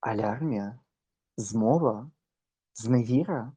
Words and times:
Алярмія? 0.00 0.78
Змова? 1.36 2.10
Зневіра? 2.74 3.52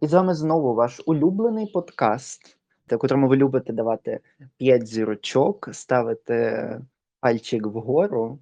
І 0.00 0.06
з 0.06 0.12
вами 0.12 0.34
знову 0.34 0.74
ваш 0.74 1.00
улюблений 1.06 1.66
подкаст, 1.66 2.58
в 2.86 2.98
котрому 2.98 3.28
ви 3.28 3.36
любите 3.36 3.72
давати 3.72 4.20
5 4.56 4.86
зірочок, 4.86 5.68
ставити 5.72 6.80
пальчик 7.20 7.66
вгору 7.66 8.38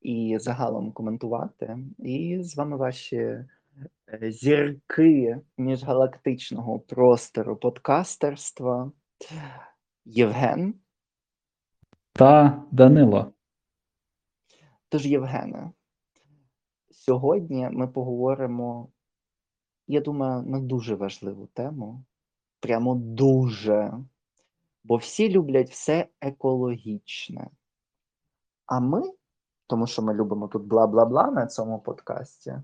і 0.00 0.38
загалом 0.40 0.92
коментувати. 0.92 1.78
І 1.98 2.38
з 2.42 2.56
вами 2.56 2.76
ваші 2.76 3.16
е, 3.16 3.46
зірки 4.22 5.40
міжгалактичного 5.58 6.78
простору 6.78 7.56
подкастерства 7.56 8.92
Євген. 10.04 10.74
Та 12.12 12.62
Данило. 12.70 13.33
Тож, 14.94 15.06
Євгене, 15.06 15.72
сьогодні 16.90 17.68
ми 17.72 17.88
поговоримо, 17.88 18.88
я 19.86 20.00
думаю, 20.00 20.42
на 20.42 20.60
дуже 20.60 20.94
важливу 20.94 21.46
тему. 21.46 22.04
Прямо 22.60 22.94
дуже. 22.94 23.92
Бо 24.84 24.96
всі 24.96 25.28
люблять 25.30 25.70
все 25.70 26.08
екологічне. 26.20 27.50
А 28.66 28.80
ми, 28.80 29.02
тому 29.66 29.86
що 29.86 30.02
ми 30.02 30.14
любимо 30.14 30.48
тут 30.48 30.62
бла-бла-бла 30.62 31.30
на 31.30 31.46
цьому 31.46 31.78
подкасті, 31.78 32.54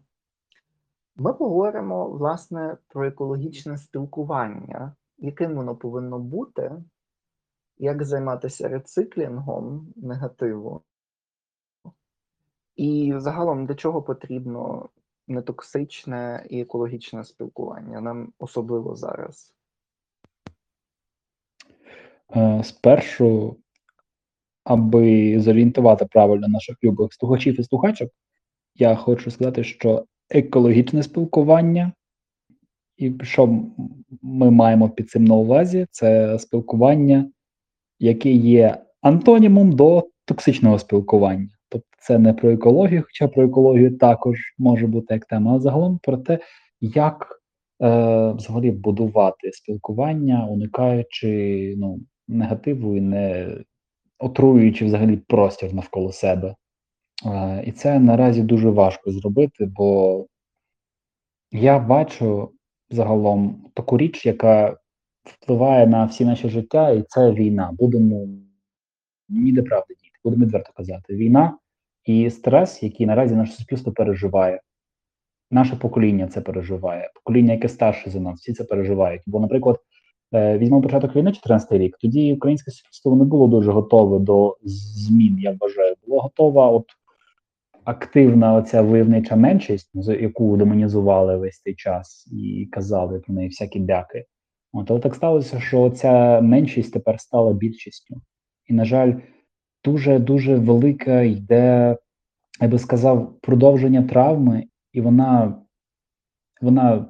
ми 1.16 1.34
поговоримо, 1.34 2.08
власне, 2.08 2.76
про 2.88 3.06
екологічне 3.06 3.78
спілкування, 3.78 4.94
яким 5.18 5.54
воно 5.54 5.76
повинно 5.76 6.18
бути, 6.18 6.72
як 7.78 8.04
займатися 8.04 8.68
рециклінгом 8.68 9.92
негативу. 9.96 10.82
І 12.76 13.14
загалом 13.16 13.66
для 13.66 13.74
чого 13.74 14.02
потрібно 14.02 14.88
нетоксичне 15.28 16.46
і 16.50 16.60
екологічне 16.60 17.24
спілкування? 17.24 18.00
Нам 18.00 18.32
особливо 18.38 18.96
зараз. 18.96 19.54
Е, 22.36 22.64
Спершу, 22.64 23.56
аби 24.64 25.40
зорієнтувати 25.40 26.04
правильно 26.04 26.48
наших 26.48 26.76
любих 26.84 27.14
слухачів 27.14 27.60
і 27.60 27.64
слухачок, 27.64 28.10
я 28.74 28.96
хочу 28.96 29.30
сказати, 29.30 29.64
що 29.64 30.04
екологічне 30.30 31.02
спілкування, 31.02 31.92
і 32.96 33.14
що 33.22 33.64
ми 34.22 34.50
маємо 34.50 34.90
під 34.90 35.10
цим 35.10 35.24
на 35.24 35.34
увазі, 35.34 35.86
це 35.90 36.38
спілкування, 36.38 37.30
яке 37.98 38.30
є 38.30 38.84
антонімом 39.00 39.72
до 39.72 40.08
токсичного 40.24 40.78
спілкування. 40.78 41.48
Це 42.00 42.18
не 42.18 42.32
про 42.32 42.50
екологію, 42.50 43.02
хоча 43.02 43.28
про 43.28 43.44
екологію 43.44 43.98
також 43.98 44.38
може 44.58 44.86
бути 44.86 45.14
як 45.14 45.24
тема, 45.24 45.54
а 45.54 45.60
загалом 45.60 45.98
про 46.02 46.16
те, 46.16 46.38
як 46.80 47.42
е, 47.82 48.32
взагалі 48.32 48.70
будувати 48.70 49.52
спілкування, 49.52 50.46
уникаючи 50.46 51.74
ну, 51.78 52.00
негативу 52.28 52.96
і 52.96 53.00
не 53.00 53.56
отруюючи 54.18 54.84
взагалі 54.84 55.16
простір 55.16 55.74
навколо 55.74 56.12
себе. 56.12 56.54
Е, 57.26 57.62
і 57.66 57.72
це 57.72 57.98
наразі 57.98 58.42
дуже 58.42 58.70
важко 58.70 59.12
зробити, 59.12 59.66
бо 59.66 60.26
я 61.52 61.78
бачу 61.78 62.50
загалом 62.90 63.70
таку 63.74 63.98
річ, 63.98 64.26
яка 64.26 64.76
впливає 65.24 65.86
на 65.86 66.04
всі 66.04 66.24
наше 66.24 66.48
життя, 66.48 66.90
і 66.90 67.02
це 67.02 67.32
війна. 67.32 67.70
Будемо 67.78 68.26
ніде 69.28 69.62
правди 69.62 69.94
діти, 69.94 70.18
будемо 70.24 70.44
відверто 70.44 70.72
казати. 70.76 71.14
Війна 71.14 71.58
і 72.04 72.30
стрес, 72.30 72.82
який 72.82 73.06
наразі 73.06 73.34
наше 73.34 73.52
суспільство 73.52 73.92
переживає. 73.92 74.60
Наше 75.50 75.76
покоління 75.76 76.28
це 76.28 76.40
переживає, 76.40 77.10
покоління, 77.14 77.52
яке 77.52 77.68
старше 77.68 78.10
за 78.10 78.20
нас, 78.20 78.40
всі 78.40 78.52
це 78.52 78.64
переживають. 78.64 79.22
Бо, 79.26 79.40
наприклад, 79.40 79.78
е, 80.34 80.58
візьмемо 80.58 80.82
початок 80.82 81.16
війни, 81.16 81.32
14 81.32 81.78
рік, 81.78 81.96
тоді 82.00 82.34
українське 82.34 82.70
суспільство 82.70 83.16
не 83.16 83.24
було 83.24 83.48
дуже 83.48 83.72
готове 83.72 84.18
до 84.18 84.56
змін, 84.62 85.38
я 85.40 85.56
вважаю. 85.60 85.94
Було 86.06 86.20
готова 86.20 86.70
от 86.70 86.86
активна 87.84 88.54
оця 88.54 88.82
войовнича 88.82 89.36
меншість, 89.36 89.90
яку 90.20 90.56
демонізували 90.56 91.36
весь 91.36 91.60
цей 91.60 91.74
час 91.74 92.28
і 92.32 92.68
казали 92.72 93.20
про 93.20 93.34
неї 93.34 93.48
всякі 93.48 93.80
дяки. 93.80 94.24
От, 94.72 94.90
але 94.90 95.00
так 95.00 95.14
сталося, 95.14 95.60
що 95.60 95.90
ця 95.90 96.40
меншість 96.40 96.92
тепер 96.92 97.20
стала 97.20 97.52
більшістю. 97.52 98.20
І, 98.66 98.72
на 98.72 98.84
жаль, 98.84 99.12
дуже 99.84 100.18
дуже 100.18 100.56
велика 100.56 101.20
йде, 101.20 101.96
я 102.60 102.68
би 102.68 102.78
сказав, 102.78 103.40
продовження 103.40 104.02
травми, 104.02 104.64
і 104.92 105.00
вона 105.00 105.62
вона 106.60 107.06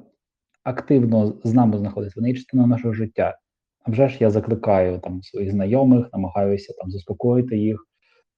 активно 0.63 1.33
з 1.43 1.53
нами 1.53 1.77
знаходиться, 1.77 2.19
вона 2.19 2.27
є 2.27 2.35
частина 2.35 2.67
нашого 2.67 2.93
життя. 2.93 3.37
А 3.83 3.91
вже 3.91 4.07
ж 4.07 4.17
я 4.19 4.29
закликаю 4.29 4.99
там 4.99 5.21
своїх 5.21 5.51
знайомих, 5.51 6.09
намагаюся 6.13 6.73
там 6.73 6.91
заспокоїти 6.91 7.57
їх, 7.57 7.87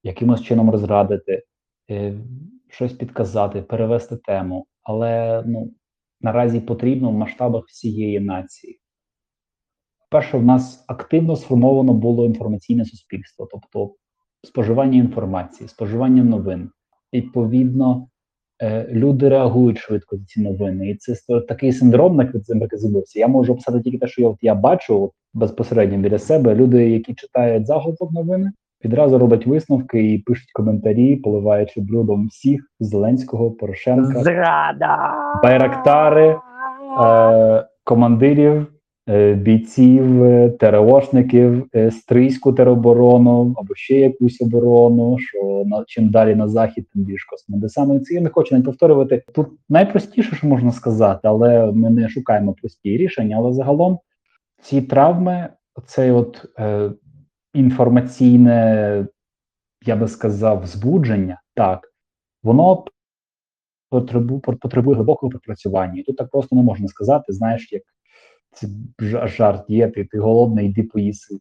якимось 0.03 0.41
чином 0.41 0.69
розрадити, 0.69 1.43
е, 1.89 2.13
щось 2.69 2.93
підказати, 2.93 3.61
перевести 3.61 4.15
тему. 4.17 4.65
Але 4.83 5.43
ну, 5.47 5.73
наразі 6.21 6.59
потрібно 6.59 7.09
в 7.09 7.13
масштабах 7.13 7.65
всієї 7.67 8.19
нації. 8.19 8.79
Перше, 10.09 10.37
в 10.37 10.45
нас 10.45 10.85
активно 10.87 11.35
сформовано 11.35 11.93
було 11.93 12.25
інформаційне 12.25 12.85
суспільство, 12.85 13.47
тобто 13.51 13.95
споживання 14.43 14.97
інформації, 14.97 15.69
споживання 15.69 16.23
новин. 16.23 16.69
Відповідно, 17.13 18.07
е, 18.61 18.87
люди 18.91 19.29
реагують 19.29 19.77
швидко 19.77 20.15
на 20.17 20.25
ці 20.25 20.41
новини. 20.41 20.89
І 20.89 20.95
це 20.95 21.15
такий 21.47 21.71
синдром 21.71 22.15
на 22.15 22.29
з'явився. 22.77 23.19
Я 23.19 23.27
можу 23.27 23.53
описати 23.53 23.81
тільки 23.81 23.97
те, 23.97 24.07
що 24.07 24.21
я, 24.21 24.27
от, 24.27 24.37
я 24.41 24.55
бачу 24.55 25.11
безпосередньо 25.33 25.97
біля 25.97 26.19
себе. 26.19 26.55
Люди, 26.55 26.89
які 26.89 27.13
читають 27.13 27.67
заголовок 27.67 28.11
новини, 28.11 28.51
відразу 28.85 29.17
роблять 29.17 29.47
висновки 29.47 30.13
і 30.13 30.19
пишуть 30.19 30.51
коментарі, 30.53 31.15
поливаючи 31.15 31.81
блюдом 31.81 32.27
всіх 32.27 32.61
Зеленського, 32.79 33.51
Порошенка, 33.51 34.23
Зрада! 34.23 35.13
Байрактари, 35.43 36.35
е, 37.03 37.67
командирів. 37.83 38.72
Е, 39.09 39.33
бійців, 39.33 40.23
е, 40.23 40.49
ТРОшників, 40.49 41.69
е, 41.75 41.91
стрийську 41.91 42.53
тероборону 42.53 43.53
або 43.57 43.75
ще 43.75 43.99
якусь 43.99 44.41
оборону, 44.41 45.17
що 45.19 45.63
на 45.65 45.83
чим 45.87 46.09
далі 46.09 46.35
на 46.35 46.47
захід, 46.47 46.87
тим 46.93 47.03
більш 47.03 47.23
космодесами. 47.23 47.99
Це 47.99 48.13
я 48.13 48.21
не 48.21 48.29
хочу 48.29 48.55
навіть 48.55 48.65
повторювати. 48.65 49.23
Тут 49.33 49.47
найпростіше, 49.69 50.35
що 50.35 50.47
можна 50.47 50.71
сказати, 50.71 51.19
але 51.23 51.71
ми 51.71 51.89
не 51.89 52.09
шукаємо 52.09 52.53
прості 52.53 52.97
рішення. 52.97 53.37
Але 53.37 53.53
загалом 53.53 53.99
ці 54.61 54.81
травми, 54.81 55.49
цей 55.85 56.11
от 56.11 56.45
е, 56.59 56.91
інформаційне, 57.53 59.07
я 59.85 59.95
би 59.95 60.07
сказав, 60.07 60.65
збудження, 60.65 61.41
так, 61.55 61.93
воно 62.43 62.85
потребує 63.89 64.39
потребує 64.39 64.95
глибокого 64.95 65.29
пропрацювання. 65.29 65.99
І 65.99 66.03
тут 66.03 66.17
так 66.17 66.29
просто 66.29 66.55
не 66.55 66.63
можна 66.63 66.87
сказати, 66.87 67.33
знаєш, 67.33 67.71
як 67.71 67.83
це 68.53 68.67
жарт 69.27 69.69
є, 69.69 69.87
ти, 69.87 70.05
ти 70.05 70.19
голодний, 70.19 70.65
йди 70.65 70.83
поїси. 70.83 71.39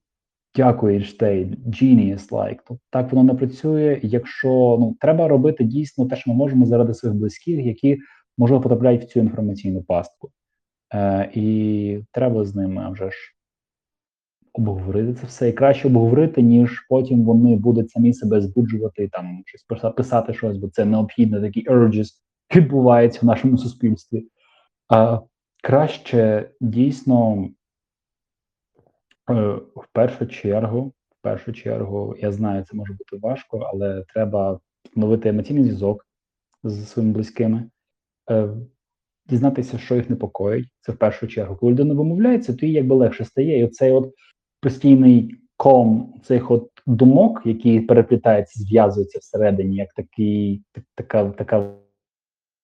Дякую, 0.54 0.94
Ейнштейн, 0.94 1.56
genius 1.66 2.28
like. 2.28 2.58
Тобто 2.68 2.84
так 2.90 3.12
воно 3.12 3.32
не 3.32 3.38
працює. 3.38 4.00
Якщо 4.02 4.76
ну 4.80 4.96
треба 5.00 5.28
робити 5.28 5.64
дійсно 5.64 6.06
те, 6.06 6.16
що 6.16 6.30
ми 6.30 6.36
можемо 6.36 6.66
заради 6.66 6.94
своїх 6.94 7.18
близьких, 7.18 7.66
які 7.66 7.98
можливо 8.38 8.62
потрапляють 8.62 9.04
в 9.04 9.06
цю 9.06 9.20
інформаційну 9.20 9.82
пастку. 9.82 10.30
Е, 10.94 11.30
І 11.34 11.98
треба 12.12 12.44
з 12.44 12.54
ними 12.54 12.92
вже 12.92 13.10
ж 13.10 13.16
обговорити 14.52 15.14
це 15.14 15.26
все. 15.26 15.48
І 15.48 15.52
краще 15.52 15.88
обговорити, 15.88 16.42
ніж 16.42 16.86
потім 16.88 17.24
вони 17.24 17.56
будуть 17.56 17.90
самі 17.90 18.14
себе 18.14 18.40
збуджувати, 18.40 19.08
там 19.08 19.42
щось 19.46 19.62
писати 19.96 20.34
щось, 20.34 20.56
бо 20.56 20.68
це 20.68 20.84
необхідно, 20.84 21.40
такі 21.40 21.68
urges 21.68 22.08
відбуваються 22.56 23.20
в 23.22 23.24
нашому 23.24 23.58
суспільстві. 23.58 24.26
А 24.88 25.20
краще 25.62 26.50
дійсно 26.60 27.48
е, 29.30 29.34
в 29.76 29.86
першу 29.92 30.26
чергу, 30.26 30.92
в 31.10 31.22
першу 31.22 31.52
чергу, 31.52 32.16
я 32.18 32.32
знаю, 32.32 32.64
це 32.64 32.76
може 32.76 32.92
бути 32.92 33.16
важко, 33.16 33.58
але 33.58 34.04
треба 34.08 34.60
встановити 34.84 35.28
емоційний 35.28 35.64
зв'язок 35.64 36.06
з 36.64 36.88
своїми 36.88 37.14
близькими, 37.14 37.70
е, 38.30 38.48
дізнатися, 39.26 39.78
що 39.78 39.94
їх 39.94 40.10
непокоїть. 40.10 40.68
Це 40.80 40.92
в 40.92 40.96
першу 40.96 41.28
чергу. 41.28 41.56
Коли 41.56 41.72
людина 41.72 41.94
вимовляється, 41.94 42.54
то 42.54 42.66
їй 42.66 42.72
якби 42.72 42.96
легше 42.96 43.24
стає. 43.24 43.58
І 43.58 43.64
оцей 43.64 43.92
от 43.92 44.14
постійний 44.60 45.42
ком 45.56 46.14
цих 46.24 46.50
от 46.50 46.70
думок, 46.86 47.42
які 47.44 47.80
переплітаються, 47.80 48.60
зв'язуються 48.60 49.18
всередині, 49.18 49.76
як 49.76 49.92
такий, 49.92 50.62
така, 50.94 51.30
така 51.30 51.74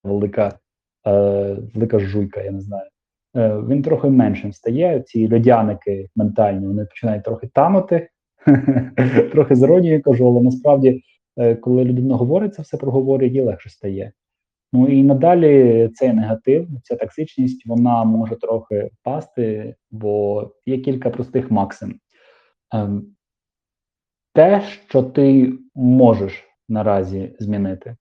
велика. 0.03 0.59
Е, 1.07 1.57
велика 1.73 1.99
жуйка, 1.99 2.41
я 2.41 2.51
не 2.51 2.61
знаю. 2.61 2.89
Е, 3.35 3.61
Він 3.67 3.81
трохи 3.81 4.09
меншим 4.09 4.53
стає. 4.53 5.01
Ці 5.01 5.33
льодяники 5.33 6.09
ментальні 6.15 6.67
вони 6.67 6.85
починають 6.85 7.23
трохи 7.23 7.47
танути, 7.47 8.09
трохи 9.31 9.55
з 9.55 9.61
іронією 9.61 10.01
кажу, 10.01 10.27
але 10.27 10.41
насправді 10.41 11.03
е, 11.37 11.55
коли 11.55 11.83
людина 11.83 12.15
говорить 12.15 12.55
це 12.55 12.61
все 12.61 12.77
проговорює, 12.77 13.29
їй 13.29 13.41
легше 13.41 13.69
стає. 13.69 14.11
Ну 14.73 14.87
і 14.87 15.03
надалі 15.03 15.89
цей 15.95 16.13
негатив, 16.13 16.67
ця 16.83 16.95
токсичність, 16.95 17.65
вона 17.67 18.03
може 18.03 18.35
трохи 18.35 18.89
впасти, 18.93 19.75
бо 19.91 20.43
є 20.65 20.77
кілька 20.77 21.09
простих 21.09 21.51
максим. 21.51 21.95
Ем, 22.73 23.15
те, 24.33 24.61
що 24.87 25.03
ти 25.03 25.53
можеш 25.75 26.43
наразі 26.69 27.35
змінити. 27.39 27.95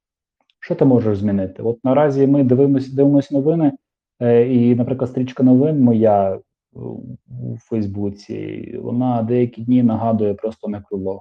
Що 0.60 0.74
ти 0.74 0.84
можеш 0.84 1.18
змінити? 1.18 1.62
От 1.62 1.84
наразі 1.84 2.26
ми 2.26 2.44
дивимося 2.44 2.96
дивимося 2.96 3.34
новини, 3.34 3.72
е, 4.20 4.48
і, 4.54 4.74
наприклад, 4.74 5.10
стрічка 5.10 5.42
новин 5.42 5.80
моя 5.80 6.34
е, 6.34 6.40
у 6.74 7.56
Фейсбуці, 7.58 8.78
вона 8.82 9.22
деякі 9.22 9.62
дні 9.62 9.82
нагадує 9.82 10.34
просто 10.34 10.68
некролог. 10.68 11.20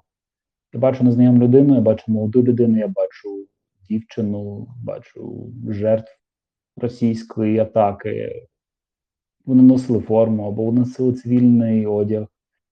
Я 0.73 0.79
бачу 0.79 1.03
незнайому 1.03 1.43
людину, 1.43 1.75
я 1.75 1.81
бачу 1.81 2.03
молоду 2.07 2.43
людину, 2.43 2.77
я 2.77 2.87
бачу 2.87 3.47
дівчину, 3.89 4.67
бачу 4.83 5.51
жертв 5.69 6.11
російської 6.77 7.59
атаки. 7.59 8.43
Вони 9.45 9.63
носили 9.63 9.99
форму 9.99 10.47
або 10.47 10.63
вони 10.63 10.79
носили 10.79 11.13
цивільний 11.13 11.85
одяг, 11.85 12.27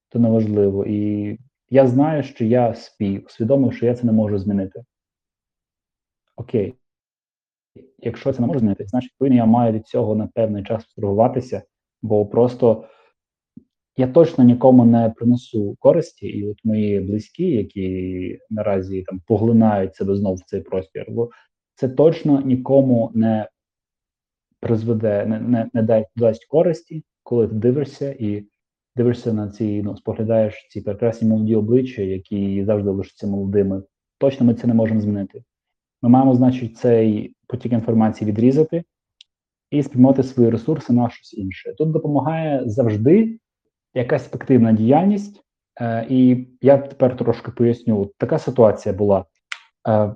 то 0.10 0.20
неважливо. 0.20 0.86
І 0.86 1.38
я 1.70 1.88
знаю, 1.88 2.24
що 2.24 2.46
я 2.46 2.74
спів, 2.74 3.24
усвідомив, 3.28 3.74
що 3.74 3.86
я 3.86 3.96
це 3.96 4.06
не 4.06 4.12
можу 4.12 4.38
змінити. 4.38 4.84
Окей. 6.36 6.74
Якщо 7.98 8.34
це 8.34 8.42
не 8.42 8.48
можу 8.48 8.60
змінити, 8.60 8.86
значить 8.88 9.14
повинен 9.18 9.38
я 9.38 9.46
маю 9.46 9.74
від 9.74 9.88
цього 9.88 10.16
на 10.16 10.28
певний 10.28 10.64
час 10.64 10.84
абстрагуватися, 10.84 11.64
бо 12.02 12.26
просто 12.26 12.86
я 13.98 14.08
точно 14.08 14.44
нікому 14.44 14.86
не 14.86 15.10
принесу 15.10 15.76
користі, 15.80 16.28
і 16.28 16.48
от 16.48 16.58
мої 16.64 17.00
близькі, 17.00 17.52
які 17.52 18.40
наразі 18.50 19.04
там 19.04 19.22
поглинають 19.28 19.96
себе 19.96 20.16
знов 20.16 20.36
в 20.36 20.46
цей 20.46 20.62
простір, 20.62 21.06
бо 21.10 21.30
це 21.76 21.90
точно 21.90 22.42
нікому 22.42 23.12
не 23.14 23.50
призведе, 24.60 25.26
не, 25.26 25.40
не, 25.40 25.70
не 25.74 25.84
дасть, 25.84 26.10
дасть 26.16 26.46
користі, 26.46 27.04
коли 27.24 27.48
ти 27.48 27.54
дивишся 27.54 28.16
і 28.20 28.48
дивишся 28.96 29.34
на 29.34 29.50
ці, 29.50 29.84
ну, 29.84 29.98
споглядаєш 29.98 30.68
ці 30.70 30.82
прекрасні 30.82 31.30
молоді 31.30 31.56
обличчя, 31.56 32.02
які 32.02 32.66
завжди 32.66 32.90
лишаться 32.90 33.28
молодими. 33.28 33.84
Точно 34.18 34.46
ми 34.46 34.54
це 34.54 34.68
не 34.68 34.74
можемо 34.74 35.02
змінити. 35.02 35.44
Ми 36.06 36.10
маємо, 36.10 36.36
значить, 36.36 36.78
цей 36.78 37.36
потік 37.48 37.74
інформації 37.74 38.32
відрізати 38.32 38.84
і 39.72 39.84
спрямувати 39.84 40.24
свої 40.24 40.50
ресурси 40.50 40.94
на 40.94 41.10
щось 41.10 41.34
інше. 41.34 41.74
Тут 41.78 41.92
допомагає 41.92 42.70
завжди 42.70 43.40
якась 43.94 44.26
ефективна 44.26 44.72
діяльність, 44.74 45.42
е, 45.82 46.08
і 46.10 46.48
я 46.62 46.78
тепер 46.78 47.18
трошки 47.18 47.52
поясню. 47.52 48.12
Така 48.18 48.40
ситуація 48.40 48.96
була. 48.96 49.26
Е, 49.88 50.16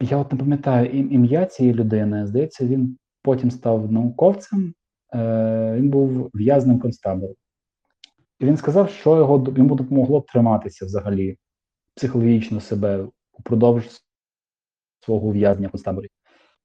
я 0.00 0.16
от 0.16 0.32
не 0.32 0.38
пам'ятаю 0.38 0.86
ім'я 0.90 1.46
цієї 1.46 1.74
людини. 1.74 2.26
Здається, 2.26 2.66
він 2.66 2.98
потім 3.22 3.50
став 3.50 3.92
науковцем. 3.92 4.74
Е, 5.14 5.74
він 5.76 5.90
був 5.90 6.30
в'язнем 6.34 6.78
концтабору. 6.78 7.34
І 8.40 8.44
він 8.44 8.56
сказав, 8.56 8.90
що 8.90 9.16
його 9.16 9.46
йому 9.56 9.74
допомогло 9.74 10.20
триматися 10.20 10.86
взагалі 10.86 11.36
психологічно 11.94 12.60
себе 12.60 13.06
упродовж 13.32 14.00
свого 15.00 15.28
ув'язнення 15.28 15.68
в. 15.68 16.08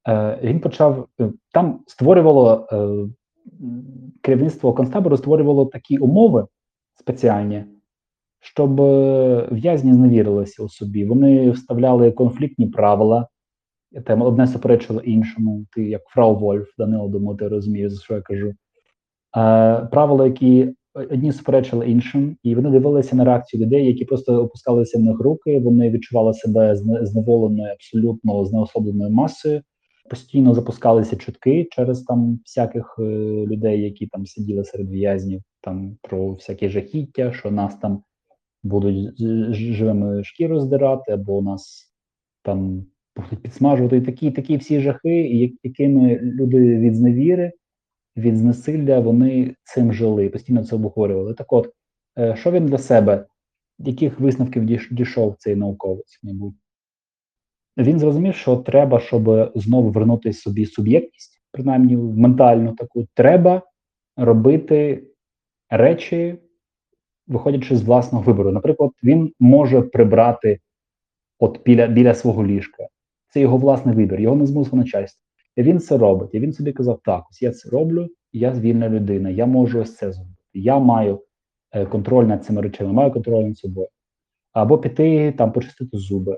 Е, 0.08 0.40
він 0.44 0.60
почав 0.60 1.08
е, 1.22 1.30
там 1.52 1.80
створювало 1.88 2.68
е, 2.72 3.10
керівництво 4.22 4.74
концтабору 4.74 5.18
створювало 5.18 5.66
такі 5.66 5.98
умови 5.98 6.48
спеціальні, 7.00 7.66
щоб 8.40 8.82
в'язні 9.52 9.94
зневірилися 9.94 10.64
у 10.64 10.70
собі. 10.70 11.06
Вони 11.06 11.52
вставляли 11.52 12.12
конфліктні 12.12 12.68
правила, 12.68 13.28
там 14.06 14.22
одне 14.22 14.48
суперечило 14.48 15.02
іншому. 15.02 15.66
Ти 15.72 15.84
як 15.84 16.02
фрау 16.06 16.36
Вольф, 16.36 16.68
Данило, 16.78 17.08
думаю, 17.08 17.38
ти 17.38 17.48
розумієш, 17.48 17.92
за 17.92 18.02
що 18.02 18.14
я 18.14 18.22
кажу. 18.22 18.54
Е, 19.38 19.88
правила, 19.92 20.26
які 20.26 20.74
одні 20.96 21.32
суперечили 21.32 21.90
іншим, 21.90 22.38
і 22.44 22.56
вони 22.56 22.70
дивилися 22.70 23.16
на 23.16 23.26
реакцію 23.26 23.66
людей, 23.66 23.86
які 23.86 24.06
просто 24.06 24.44
опускалися 24.44 24.98
в 24.98 25.02
них 25.02 25.20
руки, 25.20 25.60
вони 25.60 25.90
відчували 25.90 26.34
себе 26.34 26.74
зне- 26.74 27.06
зневоленою, 27.06 27.72
абсолютно 27.74 28.46
знеособленою 28.46 29.10
масою. 29.10 29.62
Постійно 30.10 30.54
запускалися 30.54 31.16
чутки 31.16 31.68
через 31.72 32.02
там 32.02 32.40
всяких 32.46 32.96
е, 33.00 33.04
людей, 33.46 33.82
які 33.82 34.08
там 34.08 34.26
сиділи 34.26 34.64
серед 34.64 34.90
в'язнів, 34.90 35.42
там 35.62 35.98
про 36.02 36.32
всякі 36.32 36.70
жахіття, 36.70 37.34
що 37.34 37.52
нас 37.52 37.76
там 37.76 38.04
будуть 38.64 39.22
живими 39.54 40.24
шкіру 40.24 40.60
здирати, 40.60 41.12
або 41.12 41.42
нас 41.42 41.94
там 42.44 42.86
будуть 43.16 43.42
підсмажувати. 43.42 43.98
І 43.98 44.02
такі, 44.02 44.32
такі 44.32 44.58
всі 44.58 44.80
жахи, 44.80 45.52
якими 45.64 46.20
люди 46.20 46.78
від 46.78 46.96
зневіри, 46.96 47.52
від 48.18 48.38
знесилля 48.38 49.00
вони 49.00 49.56
цим 49.64 49.94
жили, 49.94 50.30
постійно 50.30 50.64
це 50.64 50.76
обговорювали. 50.76 51.34
Так 51.34 51.54
от, 51.54 51.74
е, 52.18 52.36
що 52.36 52.52
він 52.52 52.66
для 52.66 52.78
себе, 52.78 53.26
яких 53.80 54.20
висновків 54.20 54.66
дійшов 54.92 55.36
цей 55.40 55.56
науковець, 55.56 56.20
мабуть? 56.24 56.56
Він 57.78 58.00
зрозумів, 58.00 58.36
що 58.36 58.58
треба, 58.58 59.00
щоб 59.00 59.52
знову 59.56 59.90
вернути 59.90 60.34
собі 60.34 60.66
суб'єктність, 60.66 61.42
принаймні 61.52 61.98
ментальну 61.98 62.74
таку, 62.74 63.08
треба 63.14 63.62
робити 64.18 65.08
речі, 65.70 66.38
виходячи 67.28 67.76
з 67.76 67.84
власного 67.84 68.24
вибору. 68.24 68.52
Наприклад, 68.52 68.92
він 69.04 69.34
може 69.40 69.82
прибрати 69.82 70.60
от 71.40 71.64
біля, 71.66 71.88
біля 71.88 72.14
свого 72.14 72.46
ліжка. 72.46 72.88
Це 73.30 73.40
його 73.40 73.58
власний 73.58 73.96
вибір, 73.96 74.22
його 74.22 74.36
не 74.36 74.46
змусило 74.46 74.78
начальство. 74.78 75.25
Він 75.58 75.80
це 75.80 75.98
робить. 75.98 76.30
І 76.34 76.40
він 76.40 76.54
собі 76.54 76.74
казав: 76.74 77.00
так, 77.04 77.24
ось 77.32 77.42
я 77.42 77.52
це 77.52 77.70
роблю, 77.70 78.10
я 78.34 78.52
вільна 78.52 78.90
людина, 78.90 79.30
я 79.30 79.46
можу 79.46 79.80
ось 79.82 79.96
це 79.96 80.12
зробити. 80.12 80.36
Я 80.54 80.80
маю 80.80 81.22
е, 81.72 81.86
контроль 81.86 82.26
над 82.26 82.46
цими 82.46 82.62
речами, 82.62 82.94
маю 82.94 83.12
контроль 83.12 83.44
над 83.44 83.58
собою. 83.58 83.88
Або 84.54 84.78
піти 84.78 85.32
там 85.32 85.52
почистити 85.52 85.98
зуби, 85.98 86.38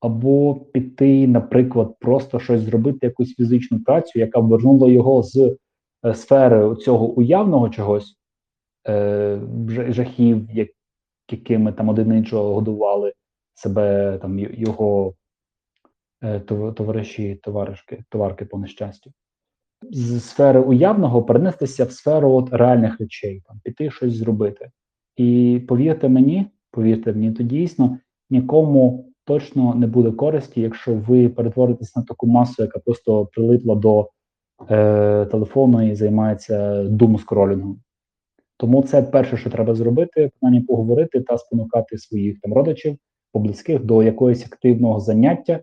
або 0.00 0.54
піти, 0.54 1.26
наприклад, 1.26 1.94
просто 2.00 2.40
щось 2.40 2.60
зробити, 2.60 2.98
якусь 3.02 3.34
фізичну 3.34 3.80
працю, 3.80 4.18
яка 4.18 4.40
вернула 4.40 4.88
його 4.88 5.22
з 5.22 5.56
е, 6.06 6.14
сфери 6.14 6.76
цього 6.76 7.06
уявного 7.06 7.68
чогось, 7.68 8.16
е, 8.88 9.40
жахів, 9.68 10.48
як, 10.52 10.68
якими 11.30 11.72
там 11.72 11.88
один 11.88 12.12
іншого 12.12 12.54
годували 12.54 13.12
себе, 13.54 14.18
там 14.22 14.38
його 14.38 15.14
товариші, 16.76 17.34
товаришки, 17.34 18.04
товарки 18.08 18.44
по 18.44 18.58
нещастю. 18.58 19.12
З 19.90 20.20
сфери 20.20 20.60
уявного 20.60 21.22
перенестися 21.22 21.84
в 21.84 21.92
сферу 21.92 22.32
от 22.32 22.52
реальних 22.52 23.00
речей, 23.00 23.42
там, 23.46 23.60
піти 23.64 23.90
щось 23.90 24.14
зробити. 24.14 24.70
І 25.16 25.60
повірте 25.68 26.08
мені, 26.08 26.46
повірте 26.70 27.12
мені, 27.12 27.32
то 27.32 27.42
дійсно 27.42 27.98
нікому 28.30 29.10
точно 29.24 29.74
не 29.74 29.86
буде 29.86 30.10
користі, 30.10 30.60
якщо 30.60 30.94
ви 30.94 31.28
перетворитесь 31.28 31.96
на 31.96 32.02
таку 32.02 32.26
масу, 32.26 32.62
яка 32.62 32.78
просто 32.78 33.26
прилипла 33.26 33.74
до 33.74 34.08
е, 34.70 35.26
телефону 35.26 35.90
і 35.90 35.94
займається 35.94 36.84
думскролінгом. 36.84 37.80
Тому 38.56 38.82
це 38.82 39.02
перше, 39.02 39.36
що 39.36 39.50
треба 39.50 39.74
зробити, 39.74 40.30
принаймні 40.40 40.66
поговорити 40.66 41.20
та 41.20 41.38
спонукати 41.38 41.98
своїх 41.98 42.40
там 42.40 42.52
родичів, 42.54 42.96
поблизьких 43.32 43.84
до 43.84 44.02
якогось 44.02 44.46
активного 44.46 45.00
заняття 45.00 45.60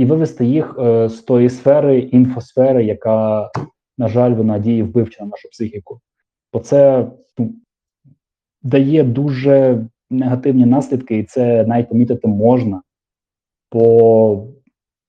і 0.00 0.04
вивести 0.04 0.46
їх 0.46 0.76
е, 0.78 1.08
з 1.08 1.20
тої 1.20 1.50
сфери, 1.50 1.98
інфосфери, 1.98 2.84
яка, 2.84 3.50
на 3.98 4.08
жаль, 4.08 4.34
вона 4.34 4.58
діє 4.58 4.82
вбивче 4.82 5.22
на 5.22 5.28
нашу 5.28 5.48
психіку. 5.48 6.00
Бо 6.52 6.60
це 6.60 7.10
ну, 7.38 7.54
дає 8.62 9.04
дуже 9.04 9.86
негативні 10.10 10.66
наслідки, 10.66 11.18
і 11.18 11.24
це 11.24 11.64
навіть 11.64 11.88
помітити 11.88 12.28
можна. 12.28 12.82
Бо 13.72 14.48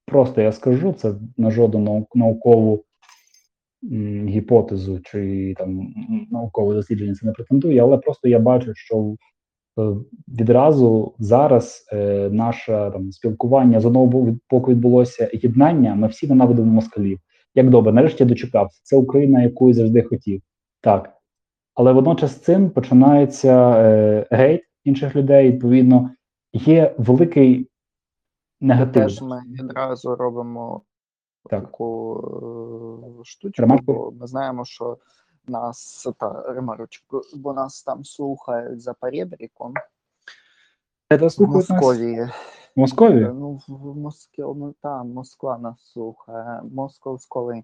просто 0.06 0.42
я 0.42 0.52
скажу, 0.52 0.94
це 0.94 1.14
на 1.38 1.52
жодну 1.52 2.08
наукову 2.16 2.84
гіпотезу 4.28 5.00
чи 5.00 5.54
там 5.58 5.94
наукове 6.32 6.76
дослідження 6.76 7.16
це 7.16 7.26
не 7.26 7.32
претендує, 7.32 7.82
але 7.82 7.98
просто 7.98 8.28
я 8.28 8.40
бачу, 8.40 8.72
що 8.76 9.16
відразу 10.28 11.14
зараз 11.20 11.88
е, 11.94 12.30
наше 12.30 12.90
там 12.94 13.12
спілкування 13.12 13.80
з 13.80 13.86
одного 13.86 14.06
боку 14.52 14.72
відбулося 14.72 15.30
єднання. 15.34 15.96
Ми 15.96 16.08
всі 16.08 16.28
ненавидимо 16.28 16.72
москалів. 16.72 17.20
Як 17.56 17.70
добре, 17.70 17.94
нарешті 17.94 18.24
я 18.24 18.30
дочекався. 18.30 18.82
Це 18.84 18.98
Україна, 18.98 19.44
яку 19.44 19.68
я 19.68 19.74
завжди 19.74 20.04
хотів. 20.04 20.42
Так. 20.82 21.14
Але 21.76 21.92
водночас 21.92 22.32
з 22.32 22.40
цим 22.40 22.70
починається 22.70 23.72
е, 23.78 24.28
гейт 24.32 24.62
інших 24.84 25.16
людей. 25.16 25.52
Відповідно, 25.52 26.10
є 26.54 26.96
великий 26.98 27.70
негатив. 28.62 29.04
Теж 29.04 29.22
ми 29.22 29.42
відразу 29.62 30.16
робимо 30.16 30.82
Так. 31.50 31.62
таку 31.62 32.18
е, 33.22 33.24
штучку, 33.24 33.62
Ремарку? 33.62 33.94
бо 33.94 34.12
ми 34.12 34.28
знаємо, 34.28 34.66
що 34.66 34.98
нас 35.48 36.08
та 36.20 36.44
ремарочку, 36.54 37.22
бо 37.36 37.54
нас 37.54 37.84
там 37.84 38.06
слухають 38.06 38.82
за 38.82 38.94
перебріком 38.94 39.74
слухають 41.30 41.70
нас. 41.70 41.70
Московії. 41.70 42.30
В 42.76 42.80
Москові? 42.80 43.24
Е, 43.24 43.34
Ну, 43.34 43.62
в, 43.68 43.98
Москві, 43.98 44.44
ну, 44.44 44.76
та, 44.82 45.04
Москва 45.04 45.58
нас 45.58 45.92
слухає, 45.92 46.62
Moscow's 46.76 47.28
calling. 47.30 47.64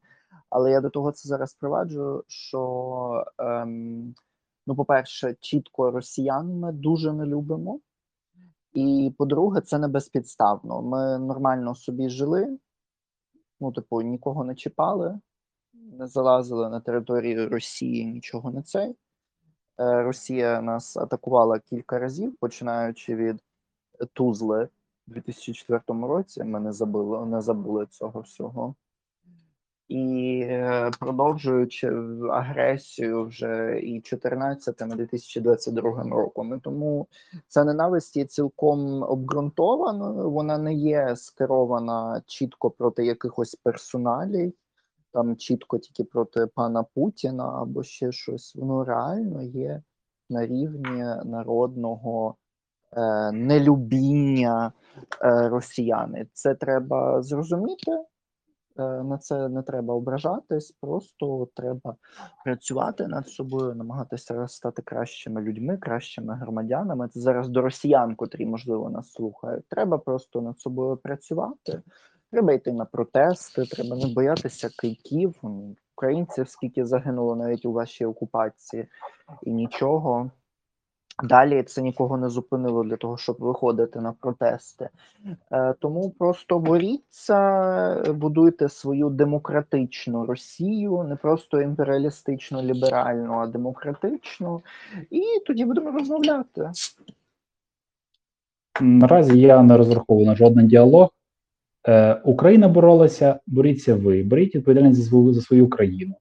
Але 0.49 0.71
я 0.71 0.81
до 0.81 0.89
того 0.89 1.11
це 1.11 1.29
зараз 1.29 1.53
приваджу, 1.53 2.23
що, 2.27 3.25
ем, 3.37 4.15
ну, 4.67 4.75
по-перше, 4.75 5.35
чітко 5.39 5.91
росіян 5.91 6.59
ми 6.59 6.71
дуже 6.71 7.13
не 7.13 7.25
любимо. 7.25 7.79
І 8.73 9.13
по-друге, 9.17 9.61
це 9.61 9.79
не 9.79 9.87
безпідставно. 9.87 10.81
Ми 10.81 11.17
нормально 11.17 11.75
собі 11.75 12.09
жили, 12.09 12.57
ну, 13.59 13.71
типу, 13.71 14.01
нікого 14.01 14.43
не 14.43 14.55
чіпали, 14.55 15.19
не 15.97 16.07
залазили 16.07 16.69
на 16.69 16.79
територію 16.79 17.49
Росії, 17.49 18.05
нічого 18.05 18.51
не 18.51 18.61
цей. 18.61 18.95
Е, 19.79 20.03
Росія 20.03 20.61
нас 20.61 20.97
атакувала 20.97 21.59
кілька 21.59 21.99
разів, 21.99 22.37
починаючи 22.39 23.15
від 23.15 23.43
Тузли 24.13 24.69
у 25.07 25.11
2004 25.11 25.81
році. 25.87 26.43
Ми 26.43 26.59
не 26.59 26.73
забули, 26.73 27.25
не 27.25 27.41
забули 27.41 27.85
цього 27.85 28.21
всього. 28.21 28.75
І 29.87 30.39
е, 30.43 30.91
продовжуючи 30.99 31.87
агресію 32.31 33.25
вже 33.25 33.79
і 33.79 34.01
14-м, 34.01 34.91
і 34.91 34.95
2022 34.95 36.03
роком. 36.03 36.59
Тому 36.59 37.07
ця 37.47 37.63
ненависть 37.63 38.17
є 38.17 38.25
цілком 38.25 39.03
обґрунтованою. 39.03 40.29
Вона 40.29 40.57
не 40.57 40.73
є 40.73 41.15
скерована 41.15 42.21
чітко 42.25 42.69
проти 42.69 43.05
якихось 43.05 43.55
персоналій, 43.55 44.53
там 45.17 45.37
чітко 45.37 45.77
тільки 45.77 46.03
проти 46.03 46.47
пана 46.47 46.83
Путіна 46.83 47.61
або 47.61 47.83
ще 47.83 48.11
щось. 48.11 48.55
Воно 48.55 48.83
реально 48.83 49.43
є 49.43 49.81
на 50.29 50.45
рівні 50.47 51.03
народного 51.25 52.35
е, 52.97 53.31
нелюбіння 53.31 54.71
е, 55.21 55.49
росіяни. 55.49 56.27
Це 56.33 56.55
треба 56.55 57.23
зрозуміти. 57.23 57.91
Е, 57.91 58.03
На 59.03 59.17
це 59.17 59.49
не 59.49 59.61
треба 59.61 59.93
ображатись, 59.93 60.71
просто 60.81 61.47
треба 61.55 61.95
працювати 62.45 63.07
над 63.07 63.27
собою, 63.29 63.75
намагатися 63.75 64.47
стати 64.47 64.81
кращими 64.81 65.41
людьми, 65.41 65.77
кращими 65.77 66.35
громадянами. 66.35 67.07
Це 67.07 67.19
зараз 67.19 67.49
до 67.49 67.61
росіян, 67.61 68.15
котрі 68.15 68.45
можливо 68.45 68.89
нас 68.89 69.11
слухають. 69.11 69.67
Треба 69.69 69.97
просто 69.97 70.41
над 70.41 70.59
собою 70.59 70.97
працювати. 70.97 71.81
Треба 72.31 72.53
йти 72.53 72.71
на 72.71 72.85
протести, 72.85 73.65
треба 73.65 73.95
не 73.95 74.07
боятися 74.07 74.69
кийків. 74.79 75.35
Українців 75.95 76.49
скільки 76.49 76.85
загинуло 76.85 77.35
навіть 77.35 77.65
у 77.65 77.71
вашій 77.71 78.05
окупації, 78.05 78.87
і 79.43 79.51
нічого. 79.51 80.31
Далі 81.23 81.63
це 81.63 81.81
нікого 81.81 82.17
не 82.17 82.29
зупинило 82.29 82.83
для 82.83 82.97
того, 82.97 83.17
щоб 83.17 83.35
виходити 83.39 84.01
на 84.01 84.13
протести. 84.13 84.89
Е, 85.51 85.73
тому 85.79 86.09
просто 86.09 86.59
боріться, 86.59 88.13
будуйте 88.15 88.69
свою 88.69 89.09
демократичну 89.09 90.25
Росію, 90.25 91.03
не 91.03 91.15
просто 91.15 91.61
імперіалістичну, 91.61 92.61
ліберальну, 92.61 93.33
а 93.33 93.47
демократичну, 93.47 94.61
і 95.09 95.23
тоді 95.47 95.65
будемо 95.65 95.91
розмовляти. 95.91 96.71
Наразі 98.81 99.39
я 99.39 99.63
не 99.63 99.77
розраховую 99.77 100.25
на 100.25 100.35
жоден 100.35 100.67
діалог. 100.67 101.09
Е, 101.87 102.21
Україна 102.23 102.67
боролася, 102.67 103.39
боріться 103.47 103.95
ви, 103.95 104.23
беріть 104.23 104.55
відповідальність 104.55 105.01
за 105.01 105.09
свою 105.09 105.33
за 105.33 105.41
свою 105.41 105.69
країну. 105.69 106.15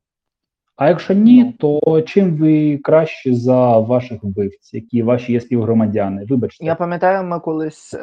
А 0.76 0.88
якщо 0.88 1.14
ні, 1.14 1.56
то 1.58 2.02
чим 2.02 2.36
ви 2.36 2.78
кращі 2.78 3.34
за 3.34 3.78
ваших 3.78 4.24
вбивців, 4.24 4.80
які 4.82 5.02
ваші 5.02 5.32
є 5.32 5.40
співгромадяни? 5.40 6.24
Вибачте, 6.24 6.64
Я 6.64 6.74
пам'ятаю, 6.74 7.24
ми 7.24 7.40
колись 7.40 7.94
е, 7.94 7.98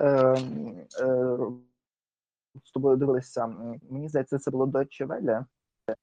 е, 1.01 1.37
з 2.63 2.71
тобою 2.71 2.97
дивилися. 2.97 3.49
Мені 3.89 4.09
здається, 4.09 4.37
це 4.37 4.51
було 4.51 4.65
Deutsche 4.65 5.07
Welle. 5.07 5.45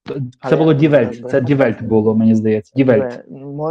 це 0.06 0.20
але 0.40 0.56
було 0.56 0.74
Die 0.74 0.95
Welt. 0.95 1.30
Це 1.30 1.40
Die 1.40 1.58
Welt 1.58 1.82
було, 1.82 2.14
мені 2.14 2.34
здається. 2.34 2.72
Die 2.76 2.94
Welt. 2.94 3.24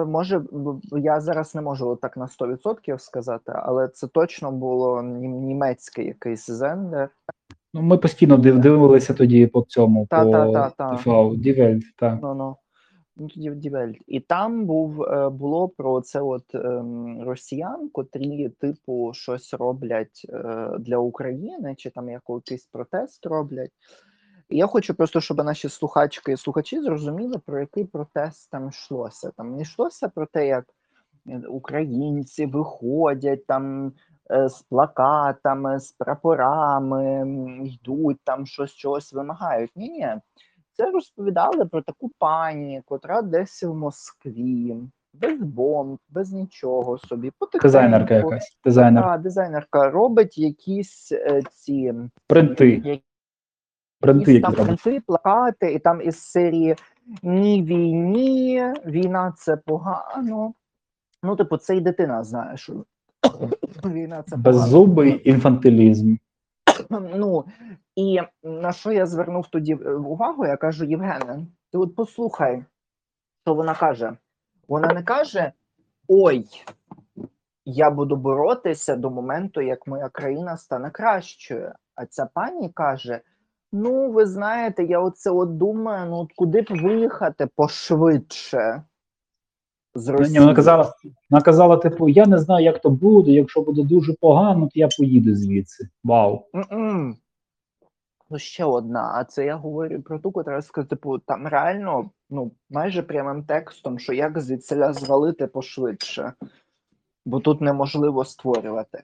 Може, 0.08 0.40
б- 0.40 0.80
я 0.92 1.22
зараз 1.22 1.56
не 1.56 1.62
можу 1.62 1.96
так 2.02 2.18
на 2.18 2.28
100% 2.28 3.00
сказати, 3.00 3.52
але 3.56 3.88
це 3.88 4.08
точно 4.08 4.52
було 4.52 5.04
німецький 5.04 6.06
якийсь 6.06 6.46
Sender. 6.50 7.10
Ну, 7.74 7.82
ми 7.82 7.98
постійно 7.98 8.38
див, 8.38 8.60
дивилися 8.60 9.14
тоді 9.14 9.48
по 9.48 9.62
цьому, 9.62 10.08
Та, 10.10 10.24
по 10.24 10.32
та, 10.32 10.70
та. 10.70 11.32
Die 11.36 11.54
Welt, 11.54 11.84
так. 11.96 12.20
Ну, 12.22 12.34
ну. 12.34 12.56
Ну, 13.20 13.28
тоді 13.28 13.52
Die 13.52 13.72
Welt. 13.72 13.96
І 14.08 14.20
там 14.20 14.66
був 14.66 15.04
е, 15.04 15.30
було 15.30 15.70
про 15.70 16.02
це 16.02 16.22
от 16.22 16.56
ем, 16.56 17.24
росіян, 17.24 17.90
котрі, 17.90 18.50
типу, 18.50 19.12
щось 19.14 19.54
роблять 19.54 20.26
е, 20.30 20.70
для 20.80 20.98
України, 20.98 21.76
чи 21.78 21.90
там 21.90 22.10
якийсь 22.10 22.66
протест 22.66 23.26
роблять. 23.26 23.72
І 24.50 24.58
я 24.58 24.68
хочу 24.68 24.94
просто, 24.94 25.22
щоб 25.22 25.38
наші 25.38 25.70
слухачки 25.70 26.32
і 26.32 26.38
слухачі 26.38 26.82
зрозуміли, 26.82 27.38
про 27.46 27.60
який 27.60 27.84
протест 27.84 28.50
там 28.52 28.70
йшлося. 28.70 29.32
Там 29.38 29.56
не 29.56 29.62
йшлося 29.62 30.10
про 30.10 30.26
те, 30.26 30.48
як 30.48 30.66
е, 31.28 31.42
українці 31.48 32.46
виходять 32.46 33.46
там 33.46 33.88
е, 33.88 33.92
з 34.30 34.62
плакатами, 34.62 35.80
з 35.80 35.92
прапорами, 35.92 37.28
йдуть 37.66 38.18
там 38.24 38.46
щось, 38.46 38.74
чогось 38.74 39.14
вимагають. 39.14 39.72
Ні, 39.76 39.90
ні. 39.90 40.16
Це 40.74 40.92
розповідали 40.92 41.66
про 41.66 41.82
таку 41.82 42.12
пані, 42.20 42.82
котра 42.86 43.22
десь 43.22 43.64
в 43.64 43.74
Москві, 43.74 44.78
без 45.14 45.40
бомб, 45.42 46.00
без 46.10 46.32
нічого 46.32 46.98
собі. 46.98 47.32
потихеньку. 47.40 47.68
Дизайнерка 47.68 48.14
якась. 48.14 48.58
Дизайнер. 48.66 49.04
Та, 49.04 49.18
дизайнерка 49.18 49.90
робить 49.90 50.38
якісь 50.38 51.12
е, 51.12 51.42
ці 51.52 51.94
Принти. 52.28 53.02
Принти, 54.02 54.34
які 54.34 54.56
там 54.56 54.66
принти, 54.66 55.02
плакати, 55.08 55.74
і 55.74 55.80
там 55.80 56.02
із 56.02 56.20
серії 56.20 56.76
Ні 57.24 57.64
війні, 57.64 58.74
війна 58.86 59.34
це 59.38 59.58
погано. 59.58 60.54
Ну, 61.24 61.36
типу, 61.36 61.58
це 61.58 61.78
і 61.78 61.82
дитина 61.82 62.24
знає, 62.24 62.58
що 62.58 62.86
війна 63.86 64.24
це. 64.28 64.38
Беззубий 64.38 65.30
інфантилізм. 65.30 66.16
Ну 66.90 67.46
і 67.96 68.20
на 68.44 68.72
що 68.72 68.92
я 68.92 69.06
звернув 69.06 69.48
тоді 69.48 69.74
е, 69.74 69.94
увагу? 69.94 70.46
Я 70.46 70.58
кажу, 70.58 70.86
Євгене, 70.86 71.48
ти 71.72 71.78
от 71.78 71.96
послухай, 71.96 72.66
що 73.46 73.54
вона 73.54 73.76
каже. 73.76 74.18
Вона 74.68 74.94
не 74.94 75.04
каже: 75.04 75.52
Ой, 76.08 76.46
я 77.66 77.90
буду 77.92 78.16
боротися 78.16 78.96
до 78.96 79.10
моменту, 79.10 79.62
як 79.62 79.88
моя 79.88 80.10
країна 80.10 80.58
стане 80.58 80.90
кращою. 80.90 81.72
А 81.96 82.06
ця 82.06 82.26
пані 82.26 82.70
каже: 82.70 83.22
Ну, 83.72 84.12
ви 84.12 84.26
знаєте, 84.26 84.84
я 84.84 85.00
оце 85.00 85.32
от 85.32 85.58
думаю, 85.58 86.10
ну 86.10 86.18
от 86.18 86.34
куди 86.36 86.62
б 86.62 86.68
виїхати 86.70 87.48
пошвидше 87.56 88.84
з 90.00 90.32
Ні, 90.32 90.40
Вона 90.40 90.54
казала, 90.54 90.94
вона 91.30 91.42
казала, 91.42 91.78
типу, 91.78 92.10
я 92.10 92.26
не 92.26 92.38
знаю, 92.38 92.66
як 92.66 92.82
то 92.82 92.90
буде. 92.90 93.32
Якщо 93.32 93.62
буде 93.62 93.84
дуже 93.84 94.14
погано, 94.14 94.66
то 94.66 94.72
я 94.80 94.88
поїду 94.98 95.36
звідси. 95.36 95.90
Вау. 96.04 96.46
М-м. 96.56 97.16
Ну, 98.30 98.40
ще 98.40 98.66
одна. 98.66 99.12
А 99.16 99.24
це 99.24 99.46
я 99.46 99.56
говорю 99.56 100.02
про 100.02 100.20
ту, 100.20 100.32
котра 100.32 100.62
сказати, 100.62 100.90
типу, 100.90 101.20
там 101.20 101.48
реально, 101.48 102.10
ну, 102.30 102.52
майже 102.70 103.04
прямим 103.04 103.44
текстом, 103.44 104.00
що 104.00 104.14
як 104.14 104.40
звідсиля 104.40 104.94
звалити 104.94 105.48
пошвидше, 105.48 106.34
бо 107.26 107.40
тут 107.40 107.62
неможливо 107.62 108.26
створювати. 108.26 109.04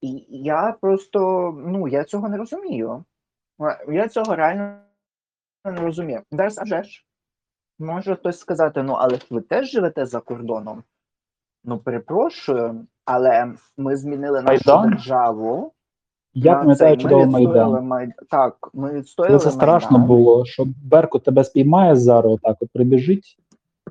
І 0.00 0.26
я 0.28 0.74
просто, 0.80 1.52
ну, 1.66 1.88
я 1.88 2.04
цього 2.04 2.28
не 2.28 2.36
розумію. 2.36 3.04
Я 3.88 4.08
цього 4.08 4.36
реально 4.36 4.76
не 5.64 5.80
розумію. 5.80 6.22
Зараз 6.30 6.58
а 6.58 6.62
вже 6.62 6.82
ж. 6.82 7.04
Може 7.78 8.16
хтось 8.16 8.38
сказати, 8.38 8.82
ну, 8.82 8.92
але 8.92 9.18
ви 9.30 9.40
теж 9.40 9.70
живете 9.70 10.06
за 10.06 10.20
кордоном? 10.20 10.82
Ну, 11.64 11.78
перепрошую, 11.78 12.86
але 13.04 13.52
ми 13.76 13.96
змінили 13.96 14.42
нашу 14.42 14.70
Майдан? 14.70 14.90
державу. 14.90 15.72
Я 16.34 16.54
пам'ятаю 16.54 16.96
чудово 16.96 17.26
Майдан. 17.26 17.88
Майд- 17.88 18.12
Так, 18.30 18.70
ми 18.74 18.92
відстояли 18.92 19.38
це 19.38 19.50
страшно 19.50 19.98
Майдан. 19.98 20.08
було, 20.08 20.44
що 20.44 20.64
Беркут 20.84 21.24
тебе 21.24 21.44
спіймає 21.44 21.96
зараз, 21.96 22.32
отак 22.32 22.56
от 22.60 22.68
прибіжить, 22.72 23.38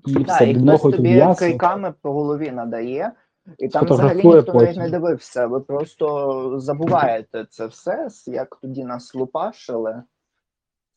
і 0.08 0.14
Так, 0.14 0.28
все, 0.28 0.50
і 0.50 0.56
хтось 0.56 0.82
тобі 0.82 1.02
м'ясо. 1.02 1.40
кийками 1.40 1.94
по 2.02 2.14
голові 2.14 2.52
надає, 2.52 3.12
і 3.60 3.68
там 3.68 3.86
взагалі 3.86 4.24
ніхто 4.24 4.54
навіть 4.54 4.78
не 4.78 4.90
дивився. 4.90 5.48
Ви 5.48 5.60
просто 5.60 6.60
забуваєте 6.60 7.46
це 7.50 7.66
все, 7.66 8.08
як 8.26 8.56
тоді 8.62 8.84
нас 8.84 9.16
лупашили. 9.16 10.04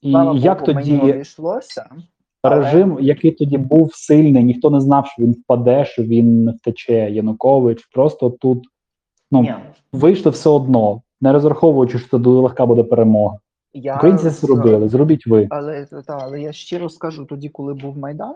І 0.01 0.11
Слава 0.11 0.35
як 0.35 0.61
Богу, 0.61 0.73
мені 0.75 0.99
тоді 0.99 1.13
обійшлося. 1.13 1.91
Режим, 2.51 2.99
який 3.01 3.31
тоді 3.31 3.59
був 3.59 3.95
сильний, 3.95 4.45
ніхто 4.45 4.71
не 4.71 4.81
знав, 4.81 5.07
що 5.07 5.23
він 5.23 5.33
впаде, 5.33 5.85
що 5.85 6.03
він 6.03 6.51
втече. 6.51 7.11
Янукович. 7.11 7.89
Просто 7.93 8.31
тут 8.31 8.67
ну, 9.31 9.43
Ні, 9.43 9.55
вийшли 9.93 10.31
все 10.31 10.51
одно, 10.51 11.03
не 11.21 11.33
розраховуючи, 11.33 11.99
що 11.99 12.09
це 12.09 12.19
дуже 12.19 12.41
легка 12.41 12.67
буде 12.67 12.85
перемога. 12.85 13.39
я 13.73 13.97
Українці 13.97 14.25
це 14.25 14.31
зробили, 14.31 14.89
зробіть 14.89 15.27
ви. 15.27 15.47
Але, 15.51 15.87
та, 15.87 16.19
але 16.23 16.41
я 16.41 16.53
щиро 16.53 16.89
скажу, 16.89 17.25
тоді, 17.25 17.49
коли 17.49 17.75
був 17.75 17.99
Майдан, 17.99 18.35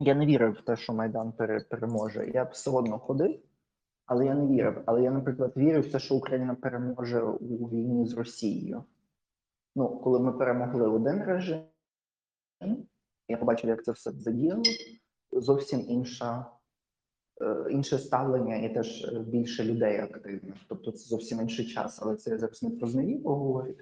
я 0.00 0.14
не 0.14 0.26
вірив 0.26 0.52
в 0.52 0.64
те, 0.64 0.76
що 0.76 0.92
Майдан 0.92 1.32
пере, 1.32 1.60
переможе. 1.60 2.30
Я 2.34 2.44
б 2.44 2.48
все 2.52 2.70
одно 2.70 2.98
ходив, 2.98 3.38
Але 4.06 4.26
я 4.26 4.34
не 4.34 4.46
вірив. 4.46 4.82
Але 4.86 5.02
я, 5.02 5.10
наприклад, 5.10 5.52
вірив 5.56 5.82
в 5.82 5.92
те, 5.92 5.98
що 5.98 6.14
Україна 6.14 6.56
переможе 6.62 7.22
у 7.22 7.68
війні 7.68 8.06
з 8.06 8.14
Росією. 8.14 8.84
Ну, 9.76 9.88
коли 9.88 10.20
ми 10.20 10.32
перемогли 10.32 10.88
один 10.88 11.22
режим, 11.22 11.60
я 13.28 13.36
побачив, 13.36 13.70
як 13.70 13.84
це 13.84 13.92
все 13.92 14.12
задіяло. 14.12 14.62
Зовсім 15.32 15.84
інша, 15.88 16.46
е, 17.40 17.66
інше 17.70 17.98
ставлення 17.98 18.56
і 18.56 18.74
теж 18.74 19.04
е, 19.04 19.18
більше 19.18 19.64
людей 19.64 19.98
активних. 19.98 20.54
Тобто 20.68 20.92
це 20.92 21.08
зовсім 21.08 21.40
інший 21.40 21.66
час. 21.66 21.98
Але 22.02 22.16
це 22.16 22.30
я 22.30 22.38
зараз 22.38 22.62
не 22.62 22.70
про 22.70 22.88
зневіру 22.88 23.34
говорю. 23.34 23.74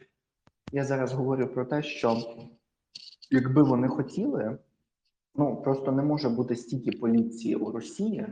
Я 0.72 0.84
зараз 0.84 1.12
говорю 1.12 1.48
про 1.48 1.64
те, 1.64 1.82
що 1.82 2.16
якби 3.30 3.62
вони 3.62 3.88
хотіли, 3.88 4.58
ну 5.34 5.62
просто 5.62 5.92
не 5.92 6.02
може 6.02 6.28
бути 6.28 6.56
стільки 6.56 6.98
поліції 6.98 7.56
у 7.56 7.70
Росії, 7.72 8.26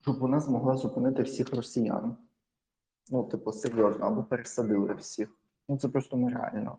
щоб 0.00 0.18
вона 0.18 0.40
змогла 0.40 0.76
зупинити 0.76 1.22
всіх 1.22 1.54
росіян. 1.54 2.16
Ну, 3.10 3.24
типу, 3.24 3.52
серйозно, 3.52 4.06
або 4.06 4.24
пересадили 4.24 4.94
всіх. 4.94 5.36
Ну 5.68 5.78
це 5.78 5.88
просто 5.88 6.16
нереально. 6.16 6.78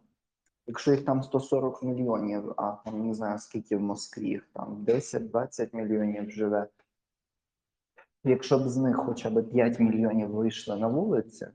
Якщо 0.67 0.91
їх 0.91 1.05
там 1.05 1.23
140 1.23 1.83
мільйонів, 1.83 2.53
а 2.57 2.71
там 2.85 3.07
не 3.07 3.13
знаю 3.13 3.39
скільки 3.39 3.77
в 3.77 3.81
Москві, 3.81 4.27
їх 4.27 4.47
там 4.53 4.85
10-20 4.87 5.75
мільйонів 5.75 6.31
живе. 6.31 6.67
Якщо 8.23 8.59
б 8.59 8.69
з 8.69 8.77
них 8.77 8.95
хоча 8.95 9.29
б 9.29 9.43
5 9.43 9.79
мільйонів 9.79 10.29
вийшли 10.29 10.75
на 10.75 10.87
вулиці, 10.87 11.47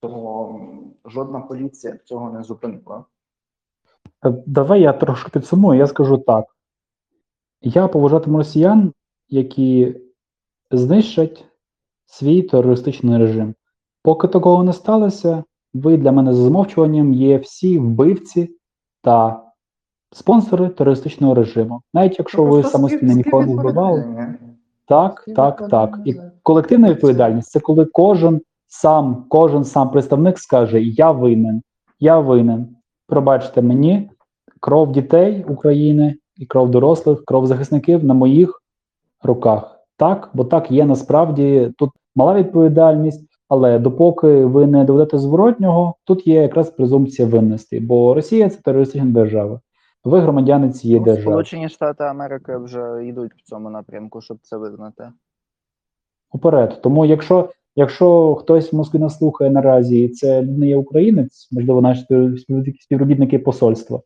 то 0.00 0.60
жодна 1.04 1.40
поліція 1.40 1.98
цього 2.04 2.30
не 2.30 2.42
зупинила. 2.42 3.04
Давай 4.46 4.80
я 4.80 4.92
трошки 4.92 5.30
підсумую, 5.30 5.78
я 5.78 5.86
скажу 5.86 6.18
так. 6.18 6.44
Я 7.60 7.88
поважатиму 7.88 8.38
росіян, 8.38 8.92
які 9.28 10.00
знищать 10.70 11.44
свій 12.06 12.42
терористичний 12.42 13.18
режим. 13.18 13.54
Поки 14.02 14.28
такого 14.28 14.64
не 14.64 14.72
сталося, 14.72 15.44
ви 15.74 15.96
для 15.96 16.12
мене 16.12 16.34
за 16.34 16.42
замовчуванням 16.42 17.14
є 17.14 17.38
всі 17.38 17.78
вбивці 17.78 18.50
та 19.02 19.44
спонсори 20.12 20.68
терористичного 20.68 21.34
режиму. 21.34 21.80
Навіть 21.94 22.18
якщо 22.18 22.44
Ну, 22.44 22.50
ви 22.50 22.62
самостійно 22.62 23.12
нікого 23.12 23.46
не 23.46 23.54
вбивали. 23.54 24.04
Так, 24.86 25.24
так, 25.36 25.68
так. 25.70 25.98
І 26.04 26.14
колективна 26.42 26.90
відповідальність 26.90 27.50
це 27.50 27.60
коли 27.60 27.84
кожен 27.84 28.40
сам, 28.66 29.24
кожен 29.28 29.64
сам 29.64 29.90
представник 29.90 30.38
скаже: 30.38 30.82
Я 30.82 31.10
винен, 31.10 31.62
я 32.00 32.18
винен. 32.18 32.76
Пробачте 33.06 33.62
мені, 33.62 34.10
кров 34.60 34.92
дітей 34.92 35.44
України 35.48 36.16
і 36.36 36.46
кров 36.46 36.70
дорослих, 36.70 37.24
кров 37.24 37.46
захисників 37.46 38.04
на 38.04 38.14
моїх 38.14 38.62
руках. 39.22 39.80
Так, 39.96 40.30
бо 40.34 40.44
так 40.44 40.70
є 40.70 40.86
насправді 40.86 41.72
тут 41.78 41.90
мала 42.16 42.34
відповідальність, 42.34 43.24
але 43.54 43.78
допоки 43.78 44.44
ви 44.44 44.66
не 44.66 44.84
доведете 44.84 45.18
зворотнього, 45.18 45.94
тут 46.04 46.26
є 46.26 46.42
якраз 46.42 46.70
презумпція 46.70 47.28
винності, 47.28 47.80
бо 47.80 48.14
Росія 48.14 48.50
це 48.50 48.62
терористична 48.62 49.10
держава. 49.10 49.60
Ви 50.04 50.20
громадяни 50.20 50.70
цієї 50.70 51.00
Ну, 51.00 51.04
держави. 51.04 51.22
Сполучені 51.22 51.68
Штати 51.68 52.04
Америки 52.04 52.56
вже 52.56 53.06
йдуть 53.06 53.32
в 53.36 53.42
цьому 53.42 53.70
напрямку, 53.70 54.20
щоб 54.20 54.38
це 54.42 54.56
визнати. 54.56 55.08
Уперед. 56.32 56.80
Тому, 56.82 57.04
якщо, 57.04 57.48
якщо 57.76 58.34
хтось 58.34 58.72
в 58.72 58.76
Москві 58.76 58.98
нас 58.98 59.18
слухає 59.18 59.50
наразі, 59.50 60.04
і 60.04 60.08
це 60.08 60.42
не 60.42 60.66
є 60.66 60.76
українець, 60.76 61.48
можливо, 61.52 61.80
наші 61.80 62.06
співробітники 62.80 63.38
посольства, 63.38 64.00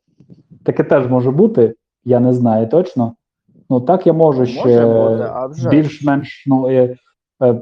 таке 0.64 0.84
теж 0.84 1.06
може 1.06 1.30
бути, 1.30 1.74
я 2.04 2.20
не 2.20 2.32
знаю 2.32 2.66
точно. 2.66 3.14
Ну 3.70 3.80
так 3.80 4.06
я 4.06 4.12
можу 4.12 4.38
Може 4.38 4.52
ще 4.52 5.70
більш-менш 5.70 6.44
ну, 6.46 6.68
е, 6.68 6.96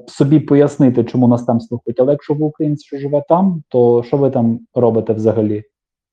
собі 0.07 0.41
пояснити, 0.41 1.05
чому 1.05 1.29
нас 1.29 1.45
там 1.45 1.61
слухають. 1.61 2.01
Але 2.01 2.13
якщо 2.13 2.35
ви 2.35 2.45
українець, 2.45 2.85
що 2.85 2.99
живе 2.99 3.23
там, 3.29 3.63
то 3.69 4.03
що 4.03 4.17
ви 4.17 4.31
там 4.31 4.61
робите 4.75 5.13
взагалі? 5.13 5.65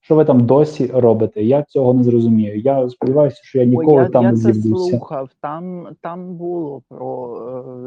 Що 0.03 0.15
ви 0.15 0.25
там 0.25 0.45
досі 0.45 0.87
робите? 0.93 1.43
Я 1.43 1.63
цього 1.63 1.93
не 1.93 2.03
зрозумію. 2.03 2.59
Я 2.59 2.89
сподіваюся, 2.89 3.39
що 3.43 3.59
я 3.59 3.65
ніколи 3.65 4.01
я, 4.01 4.09
там 4.09 4.23
я 4.23 4.31
не 4.31 4.37
це 4.37 4.53
з'явлюся. 4.53 4.89
слухав. 4.89 5.29
Там, 5.41 5.87
там 6.01 6.35
було 6.35 6.81
про 6.89 7.37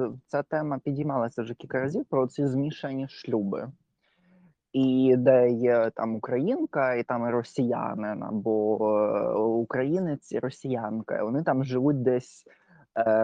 е, 0.04 0.18
ця 0.26 0.42
тема 0.42 0.78
підіймалася 0.84 1.42
вже 1.42 1.54
кілька 1.54 1.80
разів 1.80 2.04
про 2.10 2.26
ці 2.26 2.46
змішані 2.46 3.06
шлюби. 3.08 3.68
І 4.72 5.14
де 5.18 5.50
є 5.50 5.90
там 5.94 6.16
українка, 6.16 6.94
і 6.94 7.02
там 7.02 7.28
і 7.28 7.30
росіянин, 7.30 8.22
або 8.22 8.78
е, 8.90 9.38
українець 9.38 10.32
і 10.32 10.38
росіянка. 10.38 11.24
Вони 11.24 11.42
там 11.42 11.64
живуть 11.64 12.02
десь, 12.02 12.44
е, 12.46 12.50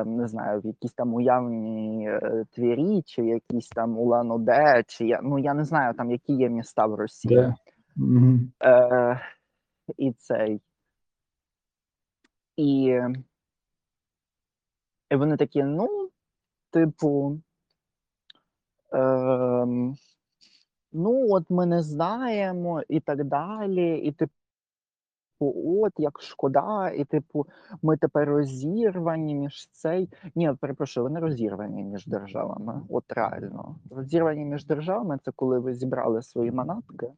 не 0.06 0.28
знаю, 0.28 0.60
в 0.60 0.66
якійсь 0.66 0.92
там 0.92 1.14
уявній 1.14 2.08
е, 2.08 2.44
Твері, 2.52 3.02
чи 3.02 3.22
якісь 3.26 3.68
там 3.68 3.98
Улан-Удэ, 3.98 4.84
чи 4.86 5.06
я 5.06 5.20
ну 5.22 5.38
я 5.38 5.54
не 5.54 5.64
знаю 5.64 5.94
там, 5.94 6.10
які 6.10 6.32
є 6.32 6.48
міста 6.48 6.86
в 6.86 6.94
Росії. 6.94 7.36
Де? 7.36 7.54
Мгм. 7.96 8.52
Е, 8.64 9.20
і 9.98 10.12
цей. 10.12 10.60
І, 12.56 13.00
і 15.10 15.16
вони 15.16 15.36
такі, 15.36 15.62
ну, 15.62 16.10
типу. 16.70 17.38
Ем, 18.92 19.96
ну, 20.92 21.26
от 21.30 21.50
ми 21.50 21.66
не 21.66 21.82
знаємо, 21.82 22.82
і 22.88 23.00
так 23.00 23.24
далі. 23.24 23.98
І, 23.98 24.12
типу, 24.12 24.32
от 25.44 25.92
як 25.96 26.20
шкода, 26.20 26.90
і, 26.90 27.04
типу, 27.04 27.46
ми 27.82 27.96
тепер 27.96 28.28
розірвані 28.28 29.34
між 29.34 29.68
цей. 29.70 30.08
Ні, 30.34 30.52
перепрошую, 30.60 31.04
вони 31.04 31.20
розірвані 31.20 31.84
між 31.84 32.06
державами. 32.06 32.82
От 32.88 33.04
реально. 33.08 33.76
Розірвані 33.90 34.44
між 34.44 34.66
державами 34.66 35.18
це 35.24 35.32
коли 35.36 35.58
ви 35.58 35.74
зібрали 35.74 36.22
свої 36.22 36.50
манатки 36.50 37.12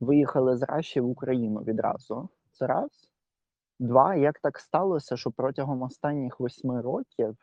виїхали 0.00 0.56
з 0.56 0.62
Раші 0.62 1.00
в 1.00 1.08
Україну 1.08 1.60
відразу. 1.60 2.28
Це 2.52 2.66
раз. 2.66 2.90
Два, 3.78 4.14
як 4.14 4.38
так 4.38 4.58
сталося, 4.58 5.16
що 5.16 5.30
протягом 5.30 5.82
останніх 5.82 6.40
восьми 6.40 6.80
років 6.80 7.36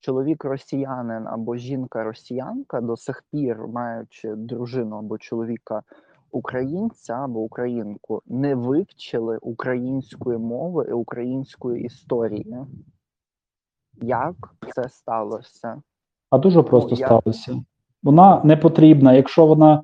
чоловік 0.00 0.44
росіянин 0.44 1.26
або 1.26 1.56
жінка 1.56 2.04
росіянка 2.04 2.80
до 2.80 2.96
сих 2.96 3.22
пір, 3.32 3.68
маючи 3.68 4.34
дружину 4.34 4.96
або 4.96 5.18
чоловіка 5.18 5.82
українця 6.32 7.12
або 7.14 7.40
українку, 7.40 8.22
не 8.26 8.54
вивчили 8.54 9.38
української 9.42 10.38
мови 10.38 10.86
і 10.88 10.92
української 10.92 11.84
історії. 11.84 12.56
Як 14.02 14.34
це 14.74 14.88
сталося? 14.88 15.82
А 16.30 16.38
дуже 16.38 16.62
просто 16.62 16.90
я- 16.94 17.06
сталося. 17.06 17.62
Вона 18.02 18.40
не 18.44 18.56
потрібна. 18.56 19.12
Якщо 19.14 19.46
вона 19.46 19.82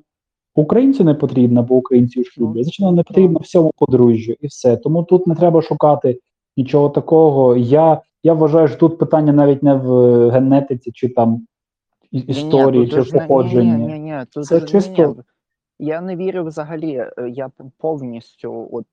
українцю 0.55 1.03
не 1.03 1.13
потрібна, 1.13 1.61
бо 1.61 1.75
українці 1.75 2.23
шлюбі, 2.23 2.57
Ну, 2.57 2.63
значить 2.63 2.79
вона 2.79 2.91
не 2.91 3.03
потрібна 3.03 3.39
всьому 3.39 3.71
подружжю 3.77 4.35
і 4.41 4.47
все. 4.47 4.77
Тому 4.77 5.03
тут 5.03 5.27
не 5.27 5.35
треба 5.35 5.61
шукати 5.61 6.19
нічого 6.57 6.89
такого. 6.89 7.55
Я, 7.57 8.01
я 8.23 8.33
вважаю, 8.33 8.67
що 8.67 8.77
тут 8.77 8.97
питання 8.97 9.33
навіть 9.33 9.63
не 9.63 9.73
в 9.73 9.93
е, 9.93 10.29
генетиці 10.29 10.91
чи 10.91 11.09
там 11.09 11.47
історії, 12.11 12.87
тут 12.87 12.93
чи 12.95 13.01
ж 13.01 13.15
не- 13.15 13.21
походженні. 13.21 13.71
Ні, 13.75 13.85
ні, 13.93 13.99
ні, 13.99 14.25
тут 14.33 14.45
Це 14.45 14.55
ж- 14.59 14.65
ні, 14.65 14.71
чисто- 14.71 15.07
ні. 15.07 15.15
Я 15.79 16.01
не 16.01 16.15
вірю 16.15 16.43
взагалі. 16.45 16.95
е, 17.17 17.29
Я 17.29 17.51
повністю, 17.77 18.69
от 18.71 18.85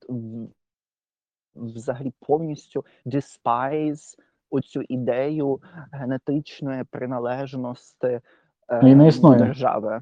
взагалі 1.54 2.12
повністю 2.20 2.84
despise 3.06 4.18
оцю 4.50 4.82
ідею 4.88 5.60
генетичної 5.92 6.84
приналежності 6.84 8.20
і 8.82 8.94
не 8.94 9.04
е, 9.04 9.08
існує. 9.08 9.38
держави. 9.38 10.00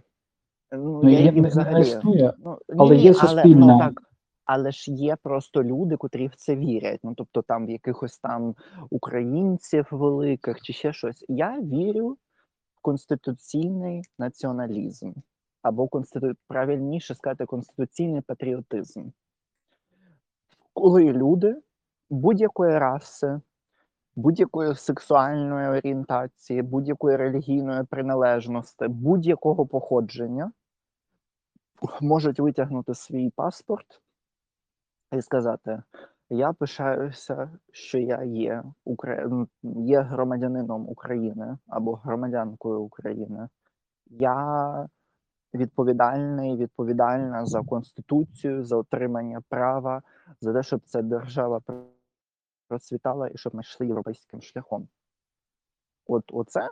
Ну, 0.72 1.00
Ну, 1.02 1.08
я 1.10 1.18
є- 1.18 1.24
її 1.28 1.40
не- 1.40 1.40
не 1.40 1.80
існує. 1.80 2.32
Ну, 2.38 2.58
але 2.78 2.96
ні, 2.96 3.02
є 3.02 3.10
ні, 3.10 3.16
але, 3.22 3.44
ну, 3.44 3.78
так, 3.78 4.02
але 4.44 4.70
ж 4.70 4.92
є 4.92 5.16
просто 5.22 5.64
люди, 5.64 5.96
котрі 5.96 6.26
в 6.26 6.34
це 6.34 6.56
вірять. 6.56 7.00
Ну, 7.02 7.14
тобто 7.16 7.42
там 7.42 7.68
якихось 7.70 8.18
там 8.18 8.54
українців 8.90 9.86
великих 9.90 10.60
чи 10.62 10.72
ще 10.72 10.92
щось. 10.92 11.24
Я 11.28 11.60
вірю 11.60 12.08
в 12.74 12.80
конституційний 12.82 14.02
націоналізм, 14.18 15.12
або 15.62 15.88
конститу... 15.88 16.33
правильніше 16.48 17.14
сказати, 17.14 17.46
конституційний 17.46 18.20
патріотизм. 18.20 19.09
Коли 20.72 21.12
люди 21.12 21.57
будь-якої 22.11 22.79
раси, 22.79 23.40
будь-якої 24.16 24.75
сексуальної 24.75 25.68
орієнтації, 25.68 26.62
будь-якої 26.62 27.16
релігійної 27.16 27.85
приналежності, 27.85 28.88
будь-якого 28.88 29.66
походження 29.66 30.53
можуть 32.01 32.40
витягнути 32.40 32.94
свій 32.94 33.31
паспорт 33.31 34.03
і 35.12 35.22
сказати: 35.22 35.83
Я 36.31 36.53
пишаюся, 36.53 37.51
що 37.72 37.98
я 37.98 38.22
є, 38.22 38.62
Укра... 38.85 39.46
є 39.62 40.01
громадянином 40.01 40.88
України 40.88 41.59
або 41.66 41.94
громадянкою 41.94 42.81
України. 42.81 43.48
Я 44.07 44.88
відповідальний, 45.54 46.56
відповідальна 46.56 47.46
за 47.46 47.62
конституцію, 47.62 48.64
за 48.64 48.76
отримання 48.76 49.42
права, 49.48 50.02
за 50.40 50.52
те, 50.52 50.62
щоб 50.62 50.80
ця 50.84 51.02
держава 51.02 51.60
процвітала 52.68 53.28
і 53.28 53.36
щоб 53.36 53.54
ми 53.54 53.60
йшли 53.60 53.86
європейським 53.86 54.42
шляхом. 54.42 54.88
От 56.06 56.24
оце 56.32 56.70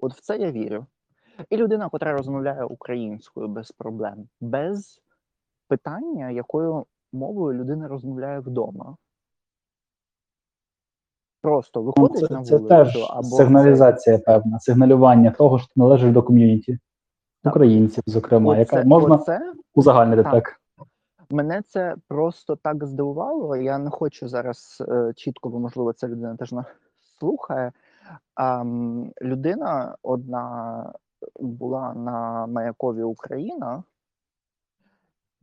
От 0.00 0.14
в 0.14 0.20
це 0.20 0.38
я 0.38 0.52
вірю. 0.52 0.86
І 1.50 1.56
людина, 1.56 1.88
котра 1.88 2.12
розмовляє 2.12 2.64
українською 2.64 3.48
без 3.48 3.72
проблем, 3.72 4.28
без 4.40 5.02
питання, 5.68 6.30
якою 6.30 6.86
мовою 7.12 7.58
людина 7.58 7.88
розмовляє 7.88 8.38
вдома. 8.40 8.96
Просто 11.42 11.80
Ну, 11.80 11.86
виходить 11.86 12.30
на 12.30 12.42
це, 12.44 12.58
це 12.58 12.64
теж 12.64 13.06
або 13.10 13.22
це- 13.22 13.36
сигналізація 13.36 14.18
певна, 14.18 14.60
сигналювання 14.60 15.30
того, 15.30 15.58
що 15.58 15.66
ти 15.68 15.72
належиш 15.76 16.12
до 16.12 16.22
ком'юніті. 16.22 16.78
Українців, 17.46 18.04
зокрема, 18.06 18.56
яка 18.56 18.76
Оце- 18.76 18.88
можна 18.88 19.14
оце 19.14 19.52
узагальнити 19.74 20.22
так. 20.22 20.32
так. 20.32 20.60
Мене 21.30 21.62
це 21.62 21.96
просто 22.08 22.56
так 22.56 22.84
здивувало. 22.84 23.56
Я 23.56 23.78
не 23.78 23.90
хочу 23.90 24.28
зараз 24.28 24.82
е, 24.88 25.12
чітко, 25.16 25.48
бо 25.48 25.58
можливо 25.58 25.92
ця 25.92 26.08
людина 26.08 26.36
теж 26.36 26.52
нас 26.52 26.66
слухає. 27.18 27.72
А, 28.34 28.64
людина 29.22 29.96
одна 30.02 30.92
була 31.40 31.94
на 31.94 32.46
Маякові 32.46 33.02
Україна, 33.02 33.82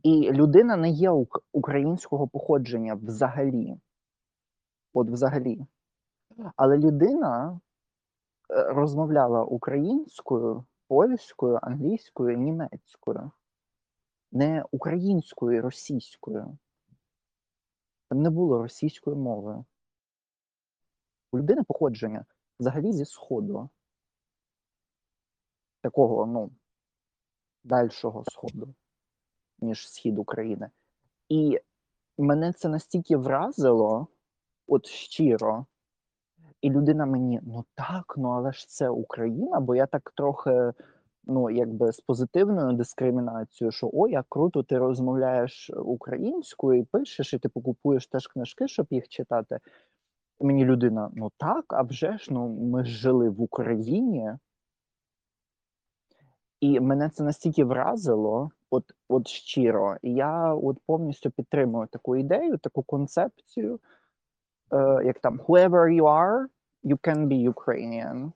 і 0.02 0.32
людина 0.32 0.76
не 0.76 0.90
є 0.90 1.10
українського 1.52 2.28
походження 2.28 2.94
взагалі. 2.94 3.76
От 4.94 5.10
взагалі. 5.10 5.66
Але 6.56 6.78
людина 6.78 7.60
е, 8.50 8.62
розмовляла 8.62 9.44
українською, 9.44 10.64
польською, 10.88 11.58
англійською, 11.62 12.38
німецькою 12.38 13.30
не 14.34 14.64
українською 14.70 15.62
російською. 15.62 16.58
Там 18.08 18.22
не 18.22 18.30
було 18.30 18.62
російської 18.62 19.16
мови. 19.16 19.64
У 21.32 21.38
людини 21.38 21.62
походження 21.62 22.24
взагалі 22.60 22.92
зі 22.92 23.04
Сходу. 23.04 23.70
Такого, 25.80 26.26
ну, 26.26 26.50
дальшого 27.64 28.24
Сходу, 28.24 28.74
ніж 29.58 29.88
схід 29.88 30.18
України. 30.18 30.70
І 31.28 31.60
мене 32.18 32.52
це 32.52 32.68
настільки 32.68 33.16
вразило, 33.16 34.08
от 34.66 34.86
щиро. 34.86 35.66
І 36.64 36.70
людина 36.70 37.06
мені, 37.06 37.40
ну 37.42 37.64
так, 37.74 38.14
ну 38.16 38.28
але 38.28 38.52
ж 38.52 38.68
це 38.68 38.88
Україна, 38.88 39.60
бо 39.60 39.74
я 39.74 39.86
так 39.86 40.12
трохи 40.16 40.72
ну, 41.24 41.50
якби 41.50 41.92
з 41.92 42.00
позитивною 42.00 42.72
дискримінацією, 42.72 43.72
що 43.72 43.90
о, 43.92 44.08
як 44.08 44.26
круто, 44.28 44.62
ти 44.62 44.78
розмовляєш 44.78 45.70
українською 45.76 46.80
і 46.80 46.84
пишеш, 46.84 47.34
і 47.34 47.38
ти 47.38 47.48
покупуєш 47.48 48.06
теж 48.06 48.26
книжки, 48.26 48.68
щоб 48.68 48.86
їх 48.90 49.08
читати. 49.08 49.58
І 50.40 50.44
мені 50.44 50.64
людина: 50.64 51.10
ну 51.14 51.30
так, 51.36 51.64
а 51.68 51.82
вже 51.82 52.18
ж 52.18 52.28
ну 52.30 52.48
ми 52.48 52.84
жили 52.84 53.30
в 53.30 53.40
Україні. 53.40 54.32
І 56.60 56.80
мене 56.80 57.08
це 57.08 57.24
настільки 57.24 57.64
вразило, 57.64 58.50
от, 58.70 58.84
от 59.08 59.28
щиро. 59.28 59.96
І 60.02 60.14
я 60.14 60.54
от 60.54 60.78
повністю 60.86 61.30
підтримую 61.30 61.86
таку 61.86 62.16
ідею, 62.16 62.58
таку 62.58 62.82
концепцію, 62.82 63.80
е, 64.72 65.04
як 65.04 65.18
там 65.18 65.40
whoever 65.40 66.00
you 66.00 66.04
are, 66.04 66.46
you 66.84 66.98
can 67.06 67.28
be 67.28 67.36
Ukrainian 67.36 68.32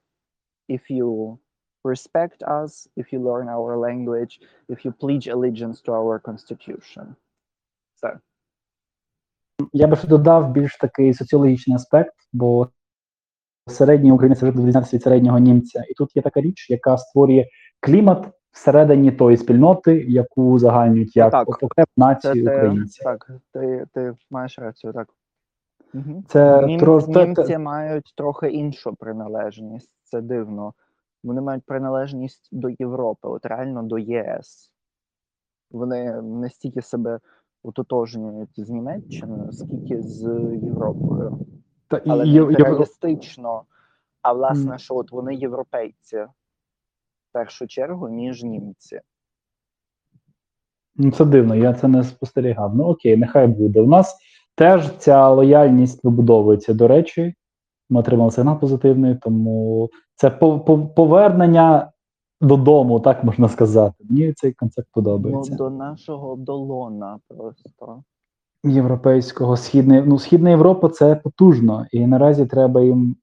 if 0.69 0.91
you 0.91 1.39
respect 1.85 2.43
us, 2.43 2.89
if 2.97 3.13
you 3.13 3.19
learn 3.21 3.49
our 3.49 3.77
language, 3.77 4.41
if 4.69 4.85
you 4.85 4.91
pledge 4.93 5.27
allegiance 5.29 5.81
to 5.83 5.93
our 5.93 6.19
constitution. 6.19 7.17
Все. 7.95 8.19
Я 9.73 9.87
би 9.87 9.97
додав 10.09 10.53
більш 10.53 10.77
такий 10.77 11.15
соціологічний 11.15 11.77
аспект, 11.77 12.15
бо 12.33 12.69
середній 13.67 14.13
українець 14.13 14.41
завжди 14.41 14.61
відрізняється 14.61 14.97
від 14.97 15.03
середнього 15.03 15.39
німця. 15.39 15.85
І 15.89 15.95
тут 15.95 16.17
є 16.17 16.23
така 16.23 16.41
річ, 16.41 16.71
яка 16.71 16.99
створює 16.99 17.47
клімат 17.81 18.29
всередині 18.51 19.13
тої 19.13 19.37
спільноти, 19.37 20.05
яку 20.09 20.59
загальнюють 20.59 21.17
як 21.17 21.49
окрему 21.49 21.87
націю 21.97 22.45
українців. 22.45 23.05
так, 23.05 23.31
ти, 23.53 23.87
ти 23.95 24.15
маєш 24.31 24.59
рацію, 24.59 24.93
так. 24.93 25.09
Угу. 25.94 26.24
Це 26.29 26.66
Німці, 26.66 26.85
тро- 26.87 27.07
те- 27.07 27.12
те- 27.12 27.27
німці 27.27 27.59
мають 27.59 28.12
трохи 28.16 28.48
іншу 28.51 28.94
приналежність. 28.94 29.90
Це 30.03 30.20
дивно. 30.20 30.74
Вони 31.24 31.40
мають 31.40 31.64
приналежність 31.64 32.48
до 32.53 32.68
Європи, 32.68 33.29
от 33.29 33.46
реально 33.46 33.83
до 33.83 33.98
ЄС. 33.98 34.70
Вони 35.70 36.22
не 36.22 36.51
стільки 36.51 36.83
себе 36.83 37.20
ототожнюють 37.62 38.61
з 38.66 38.70
Німеччиною, 38.70 39.53
скільки 39.53 40.03
з 40.03 40.22
Європою. 40.62 41.38
та- 41.88 42.03
Але 42.07 42.27
і- 42.27 42.33
не 42.40 42.53
і- 42.53 42.57
А 44.22 44.33
власне, 44.33 44.79
що 44.79 44.94
от 44.96 45.12
вони 45.12 45.35
європейці 45.35 46.16
в 46.18 47.33
першу 47.33 47.66
чергу, 47.66 48.09
ніж 48.09 48.42
німці. 48.42 49.01
Ну, 50.96 51.11
це 51.11 51.24
дивно, 51.24 51.55
я 51.55 51.74
це 51.74 51.88
не 51.88 52.05
спостерігав. 52.05 52.74
Ну 52.77 52.85
окей, 52.85 53.16
нехай 53.16 53.46
буде. 53.46 53.81
У 53.81 53.87
нас 53.87 54.18
теж 54.59 54.90
ця 54.99 55.29
лояльність 55.31 56.05
вибудовується. 56.05 56.75
До 56.75 56.88
речі, 56.88 57.35
ми 57.90 58.01
отримали 58.01 58.31
сигнал 58.31 58.59
позитивний, 58.61 59.14
тому 59.14 59.88
це 60.16 60.31
по- 60.31 60.61
по- 60.61 60.79
повернення 60.87 61.92
додому, 62.40 63.01
так 63.01 63.25
можна 63.25 63.49
сказати. 63.49 63.94
Мені 64.11 64.33
цей 64.33 64.53
концепт 64.53 64.88
Ну, 64.97 65.03
подобається. 65.03 65.55
до 65.55 65.71
нашого 65.71 66.37
долона 66.37 67.18
просто. 67.29 68.03
Європейського, 68.64 69.57
східної, 69.57 70.03
ну, 70.07 70.18
Східна 70.18 70.51
Європа 70.51 70.88
це 70.88 71.16
потужно, 71.16 71.87
і 71.92 72.07
наразі 72.07 72.47
треба 72.47 72.81
їм 72.81 73.16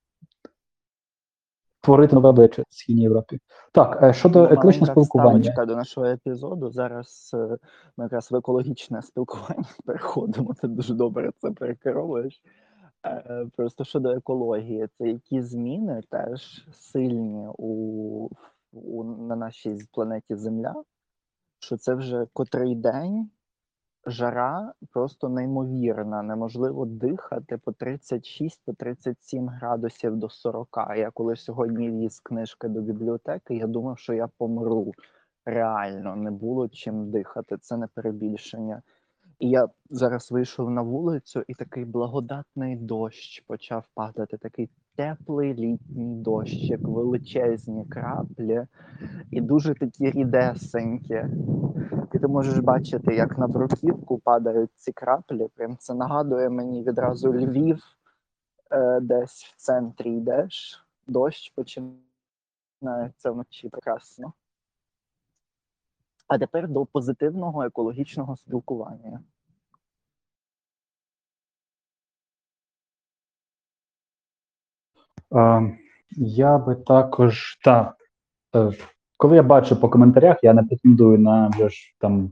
творити 1.86 2.14
нове 2.14 2.28
обличчя 2.28 2.62
в 2.68 2.74
Східній 2.74 3.02
Європі. 3.02 3.38
Так, 3.72 4.02
е, 4.02 4.12
щодо 4.12 4.44
екологічного 4.44 4.92
спілкування. 4.92 5.66
до 5.66 5.76
нашого 5.76 6.06
епізоду. 6.06 6.70
Зараз 6.70 7.30
е, 7.34 7.58
ми 7.96 8.04
якраз 8.04 8.30
в 8.30 8.36
екологічне 8.36 9.02
спілкування 9.02 9.68
переходимо. 9.86 10.54
Ти 10.60 10.68
дуже 10.68 10.94
добре 10.94 11.30
це 11.38 11.50
перекеровуєш. 11.50 12.40
Е, 13.06 13.46
Просто 13.56 13.84
щодо 13.84 14.10
екології, 14.10 14.88
це 14.98 15.08
які 15.08 15.42
зміни 15.42 16.02
теж 16.10 16.66
сильні 16.72 17.48
у, 17.58 18.28
у 18.72 19.04
на 19.04 19.36
нашій 19.36 19.78
планеті 19.92 20.36
Земля, 20.36 20.74
що 21.58 21.76
це 21.76 21.94
вже 21.94 22.26
котрий 22.32 22.74
день 22.74 23.30
жара 24.06 24.72
просто 24.92 25.28
неймовірна. 25.28 26.22
Неможливо 26.22 26.86
дихати 26.86 27.58
по 27.58 27.72
36 27.72 28.62
по 28.64 28.72
37 28.72 29.48
градусів 29.48 30.16
до 30.16 30.28
40. 30.28 30.68
Я 30.96 31.10
коли 31.10 31.36
сьогодні 31.36 31.90
віз 31.90 32.20
книжки 32.20 32.68
до 32.68 32.80
бібліотеки, 32.80 33.54
я 33.54 33.66
думав, 33.66 33.98
що 33.98 34.12
я 34.12 34.28
помру. 34.38 34.92
Реально 35.44 36.16
не 36.16 36.30
було 36.30 36.68
чим 36.68 37.10
дихати. 37.10 37.56
Це 37.58 37.76
не 37.76 37.86
перебільшення. 37.86 38.82
І 39.38 39.50
я 39.50 39.68
зараз 39.90 40.30
вийшов 40.30 40.70
на 40.70 40.82
вулицю, 40.82 41.44
і 41.48 41.54
такий 41.54 41.84
благодатний 41.84 42.76
дощ 42.76 43.44
почав 43.46 43.84
падати. 43.94 44.38
Такий 44.38 44.70
теплий 44.96 45.54
літній 45.54 46.14
дощ, 46.16 46.54
як 46.54 46.80
величезні 46.80 47.86
краплі, 47.86 48.66
і 49.30 49.40
дуже 49.40 49.74
такі 49.74 50.10
рідесенькі. 50.10 51.24
І 52.14 52.18
ти 52.18 52.28
можеш 52.28 52.58
бачити, 52.58 53.14
як 53.14 53.38
на 53.38 53.46
бруківку 53.46 54.18
падають 54.18 54.70
ці 54.74 54.92
краплі. 54.92 55.48
Прям 55.54 55.76
це 55.76 55.94
нагадує 55.94 56.50
мені 56.50 56.82
відразу 56.82 57.32
Львів, 57.32 57.82
е, 58.70 59.00
десь 59.00 59.44
в 59.44 59.56
центрі 59.56 60.16
йдеш, 60.16 60.86
дощ 61.06 61.52
починається 61.54 63.30
вночі 63.30 63.68
прекрасно. 63.68 64.32
А 66.28 66.38
тепер 66.38 66.68
до 66.68 66.86
позитивного 66.86 67.62
екологічного 67.62 68.36
спілкування. 68.36 69.20
Я 76.16 76.58
би 76.58 76.74
також 76.74 77.58
так. 77.64 77.96
Е, 78.56 78.72
коли 79.16 79.36
я 79.36 79.42
бачу 79.42 79.80
по 79.80 79.88
коментарях, 79.88 80.36
я 80.42 80.52
не 80.52 80.62
претендую 80.62 81.18
на 81.18 81.48
вже 81.48 81.68
ж 81.68 81.94
там 82.00 82.30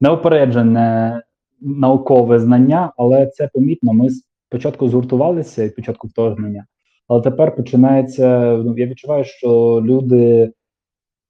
неопереджене 0.00 1.22
наукове 1.60 2.38
знання, 2.38 2.92
але 2.96 3.26
це 3.26 3.50
помітно. 3.52 3.92
Ми 3.92 4.08
спочатку 4.48 4.88
згуртувалися 4.88 5.64
від 5.64 5.76
початку 5.76 6.08
вторгнення, 6.08 6.66
але 7.08 7.20
тепер 7.20 7.56
починається. 7.56 8.56
Ну, 8.56 8.78
я 8.78 8.86
відчуваю, 8.86 9.24
що 9.24 9.80
люди 9.84 10.52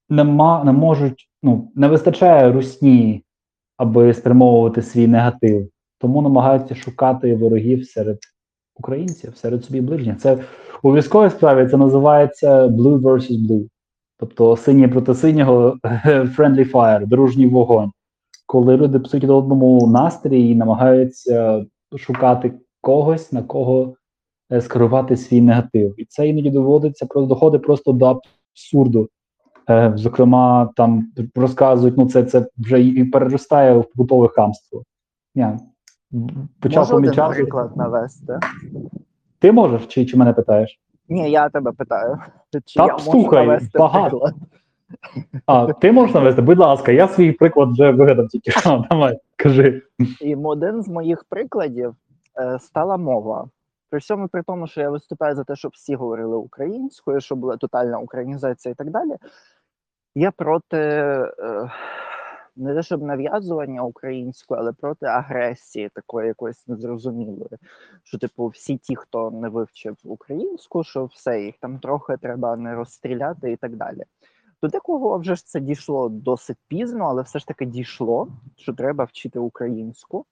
нема, 0.09 0.63
не 0.63 0.71
можуть, 0.71 1.29
ну 1.43 1.71
не 1.75 1.87
вистачає 1.87 2.51
русні, 2.51 3.23
аби 3.77 4.13
спрямовувати 4.13 4.81
свій 4.81 5.07
негатив, 5.07 5.69
тому 5.99 6.21
намагаються 6.21 6.75
шукати 6.75 7.35
ворогів 7.35 7.85
серед 7.85 8.19
українців, 8.75 9.37
серед 9.37 9.65
собі 9.65 9.81
ближніх. 9.81 10.17
Це 10.17 10.37
у 10.83 10.95
військовій 10.95 11.29
справі 11.29 11.69
це 11.69 11.77
називається 11.77 12.67
blue 12.67 12.99
versus 12.99 13.47
blue. 13.47 13.69
Тобто 14.17 14.57
синій 14.57 14.87
проти 14.87 15.15
синього 15.15 15.77
friendly 16.05 16.71
fire, 16.71 17.07
дружній 17.07 17.47
вогонь. 17.47 17.91
Коли 18.45 18.77
люди 18.77 18.99
псують 18.99 19.25
до 19.25 19.37
одному 19.37 19.87
настрій 19.87 20.49
і 20.49 20.55
намагаються 20.55 21.65
шукати 21.97 22.53
когось, 22.81 23.31
на 23.31 23.43
кого 23.43 23.95
е, 24.51 24.61
скерувати 24.61 25.17
свій 25.17 25.41
негатив. 25.41 25.93
І 25.97 26.05
це 26.05 26.27
іноді 26.27 26.49
доводиться 26.49 27.07
доходить 27.15 27.63
просто 27.63 27.91
до 27.91 28.21
абсурду. 28.51 29.09
Е, 29.69 29.93
зокрема, 29.95 30.69
там 30.75 31.11
розказують, 31.35 31.97
ну 31.97 32.09
це, 32.09 32.23
це 32.23 32.47
вже 32.57 32.83
і 32.83 33.03
переростає 33.03 33.77
в 33.77 33.83
побутове 33.83 34.27
хамство. 34.27 34.83
Я 35.35 35.59
почав 36.59 36.79
Можу 36.83 36.95
один 36.95 37.05
помічати. 37.05 37.33
приклад 37.35 37.77
навести? 37.77 38.39
Ти 39.39 39.51
можеш 39.51 39.87
чи, 39.87 40.05
чи 40.05 40.17
мене 40.17 40.33
питаєш? 40.33 40.79
Ні, 41.09 41.31
я 41.31 41.49
тебе 41.49 41.71
питаю. 41.71 42.17
Чи 42.65 42.79
Та 42.79 42.85
я 42.85 42.93
можу 42.93 43.11
слухай, 43.11 43.47
навести 43.47 43.79
багато. 43.79 44.09
приклад? 44.09 44.33
А, 45.45 45.73
ти 45.73 45.91
можеш 45.91 46.15
навести? 46.15 46.41
Будь 46.41 46.57
ласка, 46.59 46.91
я 46.91 47.07
свій 47.07 47.31
приклад 47.31 47.71
вже 47.71 47.91
вигадав 47.91 48.27
тільки 48.27 48.51
що. 48.51 48.85
Давай, 48.91 49.19
кажи. 49.35 49.81
І 50.21 50.35
один 50.35 50.83
з 50.83 50.87
моїх 50.87 51.23
прикладів 51.29 51.95
е, 52.41 52.59
стала 52.59 52.97
мова. 52.97 53.47
При 53.89 53.99
всьому 53.99 54.27
при 54.27 54.43
тому, 54.43 54.67
що 54.67 54.81
я 54.81 54.89
виступаю 54.89 55.35
за 55.35 55.43
те, 55.43 55.55
щоб 55.55 55.71
всі 55.75 55.95
говорили 55.95 56.35
українською, 56.35 57.21
щоб 57.21 57.39
була 57.39 57.57
тотальна 57.57 57.99
українізація 57.99 58.71
і 58.71 58.75
так 58.75 58.89
далі. 58.89 59.11
Я 60.15 60.31
проти 60.31 60.77
е, 60.77 61.31
не 62.55 62.75
те, 62.75 62.83
щоб 62.83 63.03
нав'язування 63.03 63.83
української, 63.83 64.59
але 64.59 64.71
проти 64.71 65.05
агресії 65.05 65.89
такої 65.89 66.27
якоїсь 66.27 66.67
незрозумілої. 66.67 67.57
Що, 68.03 68.17
типу, 68.17 68.47
всі 68.47 68.77
ті, 68.77 68.95
хто 68.95 69.31
не 69.31 69.49
вивчив 69.49 69.97
українську, 70.03 70.83
що 70.83 71.05
все 71.05 71.41
їх 71.41 71.55
там 71.59 71.79
трохи 71.79 72.17
треба 72.17 72.55
не 72.55 72.75
розстріляти 72.75 73.51
і 73.51 73.55
так 73.55 73.75
далі. 73.75 74.03
До 74.61 74.67
декого 74.69 75.17
вже 75.17 75.35
ж 75.35 75.45
це 75.45 75.59
дійшло 75.59 76.09
досить 76.09 76.57
пізно, 76.67 77.05
але 77.05 77.21
все 77.21 77.39
ж 77.39 77.47
таки 77.47 77.65
дійшло, 77.65 78.27
що 78.55 78.73
треба 78.73 79.03
вчити 79.03 79.39
українську. 79.39 80.25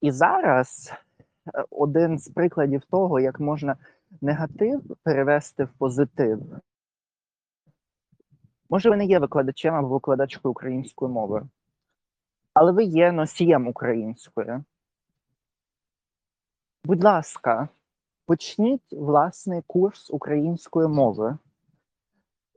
І 0.00 0.10
зараз 0.10 0.92
е, 1.54 1.64
один 1.70 2.18
з 2.18 2.28
прикладів 2.28 2.82
того, 2.90 3.20
як 3.20 3.40
можна 3.40 3.76
негатив 4.20 4.96
перевести 5.02 5.64
в 5.64 5.68
позитив. 5.78 6.40
Може, 8.70 8.90
ви 8.90 8.96
не 8.96 9.04
є 9.04 9.18
викладачем 9.18 9.74
або 9.74 9.88
викладачкою 9.88 10.50
української 10.50 11.12
мови, 11.12 11.42
але 12.54 12.72
ви 12.72 12.84
є 12.84 13.12
носієм 13.12 13.68
української. 13.68 14.58
Будь 16.84 17.04
ласка, 17.04 17.68
почніть 18.26 18.92
власний 18.92 19.62
курс 19.66 20.10
української 20.10 20.88
мови. 20.88 21.38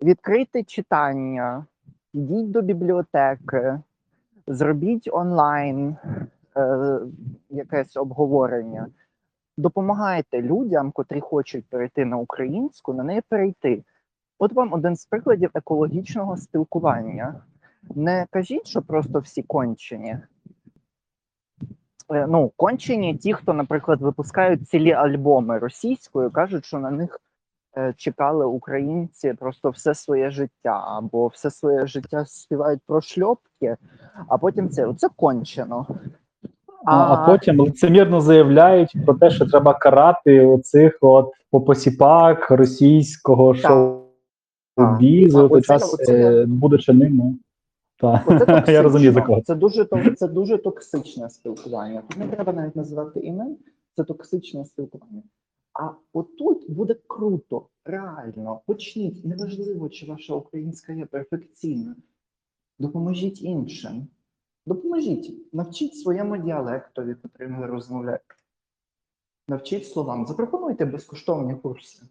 Відкрийте 0.02 0.64
читання, 0.64 1.66
йдіть 2.14 2.52
до 2.52 2.62
бібліотеки, 2.62 3.80
зробіть 4.48 5.10
онлайн 5.12 5.98
е, 6.58 7.00
якесь 7.50 7.98
обговорення. 7.98 8.88
Допомагайте 9.58 10.42
людям, 10.42 10.92
котрі 10.92 11.20
хочуть 11.20 11.66
перейти 11.70 12.06
на 12.06 12.18
українську, 12.18 12.94
на 12.94 13.04
неї 13.04 13.22
перейти. 13.30 13.84
От 14.40 14.54
вам 14.54 14.74
один 14.74 14.96
з 14.96 15.06
прикладів 15.06 15.50
екологічного 15.54 16.38
спілкування. 16.38 17.36
Не 17.96 18.26
кажіть, 18.32 18.68
що 18.68 18.82
просто 18.82 19.20
всі 19.20 19.44
кончені. 19.44 20.18
Е, 22.14 22.28
Ну, 22.28 22.52
кончені 22.56 23.18
ті, 23.18 23.34
хто, 23.34 23.54
наприклад, 23.54 24.02
випускають 24.02 24.70
цілі 24.70 24.92
альбоми 24.92 25.58
російською, 25.58 26.32
кажуть, 26.32 26.66
що 26.66 26.80
на 26.80 26.92
них 26.92 27.20
е, 27.78 27.94
чекали 27.98 28.46
українці 28.46 29.34
просто 29.34 29.70
все 29.70 29.94
своє 29.94 30.32
життя, 30.32 30.84
або 30.88 31.28
все 31.28 31.52
своє 31.52 31.88
життя 31.88 32.26
співають 32.26 32.82
про 32.88 33.02
шльопки, 33.02 33.78
а 34.28 34.38
потім 34.38 34.70
це 34.70 34.94
це 34.98 35.10
кончено. 35.16 35.88
А, 36.86 37.14
а 37.14 37.26
потім 37.26 37.60
лицемірно 37.60 38.22
заявляють 38.22 38.96
про 39.06 39.14
те, 39.14 39.30
що 39.30 39.46
треба 39.46 39.74
карати 39.74 40.46
оцих 40.46 40.98
от 41.02 41.32
попосіпак 41.52 42.52
російського 42.52 43.56
шоу-бізу, 44.80 45.42
Так. 45.42 45.52
той 45.52 45.62
час, 45.62 45.94
оце- 45.94 46.42
е, 46.42 46.46
будучи 46.46 46.94
ним. 46.94 47.16
ну, 47.16 47.38
та. 47.98 48.24
Оце 48.28 48.72
Я 48.74 48.82
розумію, 48.82 49.14
за 49.14 49.22
кого. 49.22 49.42
Це 49.42 49.56
дуже 49.56 49.86
це 50.18 50.28
дуже 50.28 50.58
токсичне 50.58 51.30
спілкування. 51.30 52.04
Тут 52.10 52.18
не 52.18 52.28
треба 52.28 52.54
навіть 52.54 52.76
називати 52.76 53.20
імен, 53.20 53.58
це 53.96 54.04
токсичне 54.04 54.66
спілкування. 54.66 55.24
А 55.74 55.92
отут 56.14 56.72
буде 56.72 56.96
круто, 57.08 57.68
реально. 57.86 58.62
Почніть. 58.66 59.26
Неважливо, 59.26 59.90
чи 59.90 60.06
ваша 60.06 60.34
українська 60.34 60.94
є 60.94 61.06
перфекційна. 61.06 61.96
Допоможіть 62.80 63.42
іншим. 63.42 64.08
Допоможіть, 64.66 65.54
навчіть 65.54 65.96
своєму 65.96 66.38
діалектові, 66.38 67.16
котрим 67.16 67.60
ви 67.60 67.66
розмовляєте. 67.66 68.36
Навчіть 69.48 69.88
словам, 69.88 70.28
запропонуйте 70.28 70.86
безкоштовні 70.86 71.56
курси. 71.56 72.04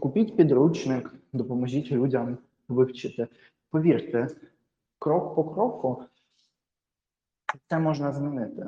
Купіть 0.00 0.36
підручник, 0.36 1.14
допоможіть 1.32 1.92
людям 1.92 2.38
вивчити. 2.68 3.26
Повірте, 3.70 4.28
крок 4.98 5.34
по 5.34 5.44
кроку 5.44 6.02
це 7.68 7.78
можна 7.78 8.12
змінити. 8.12 8.66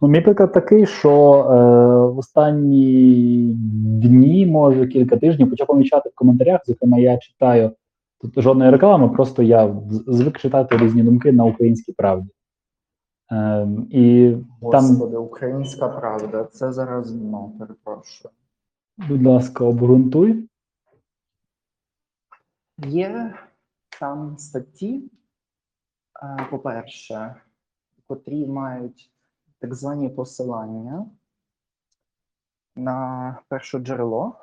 Ну, 0.00 0.08
мій 0.08 0.20
приклад 0.20 0.52
такий, 0.52 0.86
що 0.86 1.10
е, 1.34 2.12
в 2.14 2.18
останні 2.18 3.52
дні, 3.84 4.46
може 4.46 4.86
кілька 4.86 5.16
тижнів, 5.16 5.50
почав 5.50 5.66
помічати 5.66 6.08
в 6.08 6.14
коментарях. 6.14 6.60
Зокрема, 6.66 6.98
я 6.98 7.18
читаю 7.18 7.70
тут 8.20 8.40
жодної 8.42 8.70
реклами, 8.70 9.08
просто 9.08 9.42
я 9.42 9.76
звик 10.06 10.38
читати 10.38 10.76
різні 10.76 11.02
думки 11.02 11.32
на 11.32 11.44
українській 11.44 11.92
правді. 11.92 12.28
Е, 13.32 13.68
і 13.90 14.36
Там- 14.60 14.84
Господи, 14.84 15.16
українська 15.16 15.88
правда. 15.88 16.44
Це 16.44 16.72
зараз 16.72 17.14
ну, 17.14 17.52
перепрошую. 17.58 18.32
Будь 18.98 19.26
ласка, 19.26 19.64
обґрунтуй. 19.64 20.48
Є 22.78 23.34
там 24.00 24.38
статті, 24.38 25.10
е, 26.22 26.46
по-перше, 26.50 27.34
котрі 28.06 28.46
мають 28.46 29.10
так 29.58 29.74
звані 29.74 30.08
посилання 30.08 31.06
на 32.76 33.38
перше 33.48 33.78
джерело. 33.78 34.36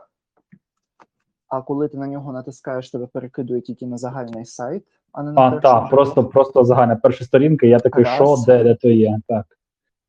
А 1.48 1.62
коли 1.62 1.88
ти 1.88 1.98
на 1.98 2.08
нього 2.08 2.34
натискаєш, 2.34 2.92
тебе 2.92 3.08
перекидує 3.08 3.62
тільки 3.62 3.88
на 3.88 3.98
загальний 3.98 4.46
сайт, 4.46 4.84
а 5.12 5.24
не 5.24 5.32
на 5.32 5.42
А, 5.42 5.60
так, 5.60 5.90
просто, 5.90 6.26
просто 6.26 6.64
загальна 6.64 6.96
перша 6.96 7.26
сторінка, 7.26 7.66
я 7.66 7.80
такий, 7.80 8.04
Раз. 8.04 8.16
що, 8.16 8.36
де, 8.46 8.64
де 8.64 8.76
то 8.76 8.88
є. 8.88 9.20
Так. 9.28 9.46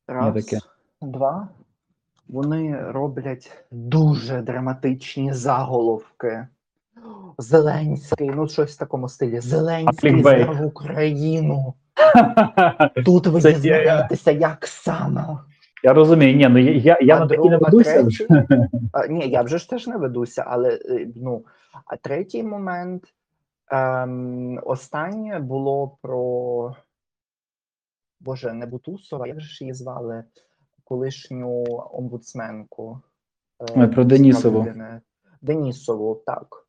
Раз, 0.07 0.55
два. 1.01 1.49
Вони 2.31 2.81
роблять 2.91 3.51
дуже 3.71 4.41
драматичні 4.41 5.33
заголовки. 5.33 6.47
Зеленський, 7.37 8.31
ну 8.35 8.47
щось 8.49 8.75
в 8.75 8.77
такому 8.79 9.09
стилі. 9.09 9.39
Зеленський 9.39 10.21
здав 10.21 10.65
Україну. 10.65 11.73
Тут 13.05 13.27
ви 13.27 13.41
Це 13.41 13.53
дізнаєтеся, 13.53 14.31
як 14.31 14.67
саме. 14.67 15.37
Я 15.83 15.93
розумію, 15.93 16.37
ні, 16.37 16.47
ну 16.49 16.57
я, 16.59 16.97
я, 17.01 17.15
А 17.15 17.19
на 17.19 17.27
такі 17.27 17.49
не 17.49 17.57
ведуся 17.57 18.03
третій- 18.03 18.27
А, 18.93 19.07
ні, 19.07 19.29
я 19.29 19.41
вже 19.41 19.57
ж 19.57 19.69
теж 19.69 19.87
не 19.87 19.97
ведуся, 19.97 20.43
але 20.47 20.69
е, 20.69 21.07
ну. 21.15 21.45
А 21.85 21.95
третій 21.97 22.43
момент. 22.43 23.03
Ем, 23.71 24.59
останнє 24.63 25.39
було 25.39 25.97
про. 26.01 26.75
Боже, 28.19 28.53
не 28.53 28.65
Бутусова, 28.65 29.27
як 29.27 29.41
же 29.41 29.47
ж 29.47 29.63
її 29.63 29.73
звали? 29.73 30.23
Колишню 30.91 31.63
омбудсменку. 31.91 33.01
Ой, 33.75 33.87
про 33.87 34.03
Денісову. 34.03 34.67
Денісову, 35.41 36.15
так. 36.25 36.67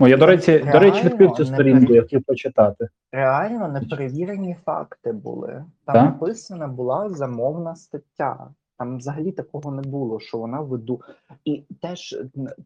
О, 0.00 0.08
я, 0.08 0.16
до 0.16 0.26
речі, 0.26 0.58
до 0.72 0.78
речі, 0.78 1.04
відкрив 1.04 1.32
цю 1.32 1.44
сторінку, 1.44 1.92
я 1.94 2.02
хотів 2.02 2.24
почитати. 2.24 2.88
Реально 3.12 3.68
неперевірені 3.68 4.56
факти 4.64 5.12
були. 5.12 5.64
Там 5.84 5.94
Так? 5.94 6.04
написана 6.04 6.68
була 6.68 7.10
замовна 7.10 7.76
стаття. 7.76 8.50
Там 8.78 8.98
взагалі 8.98 9.32
такого 9.32 9.72
не 9.72 9.82
було, 9.82 10.20
що 10.20 10.38
вона 10.38 10.60
виду. 10.60 11.00
І 11.44 11.64
теж, 11.82 12.18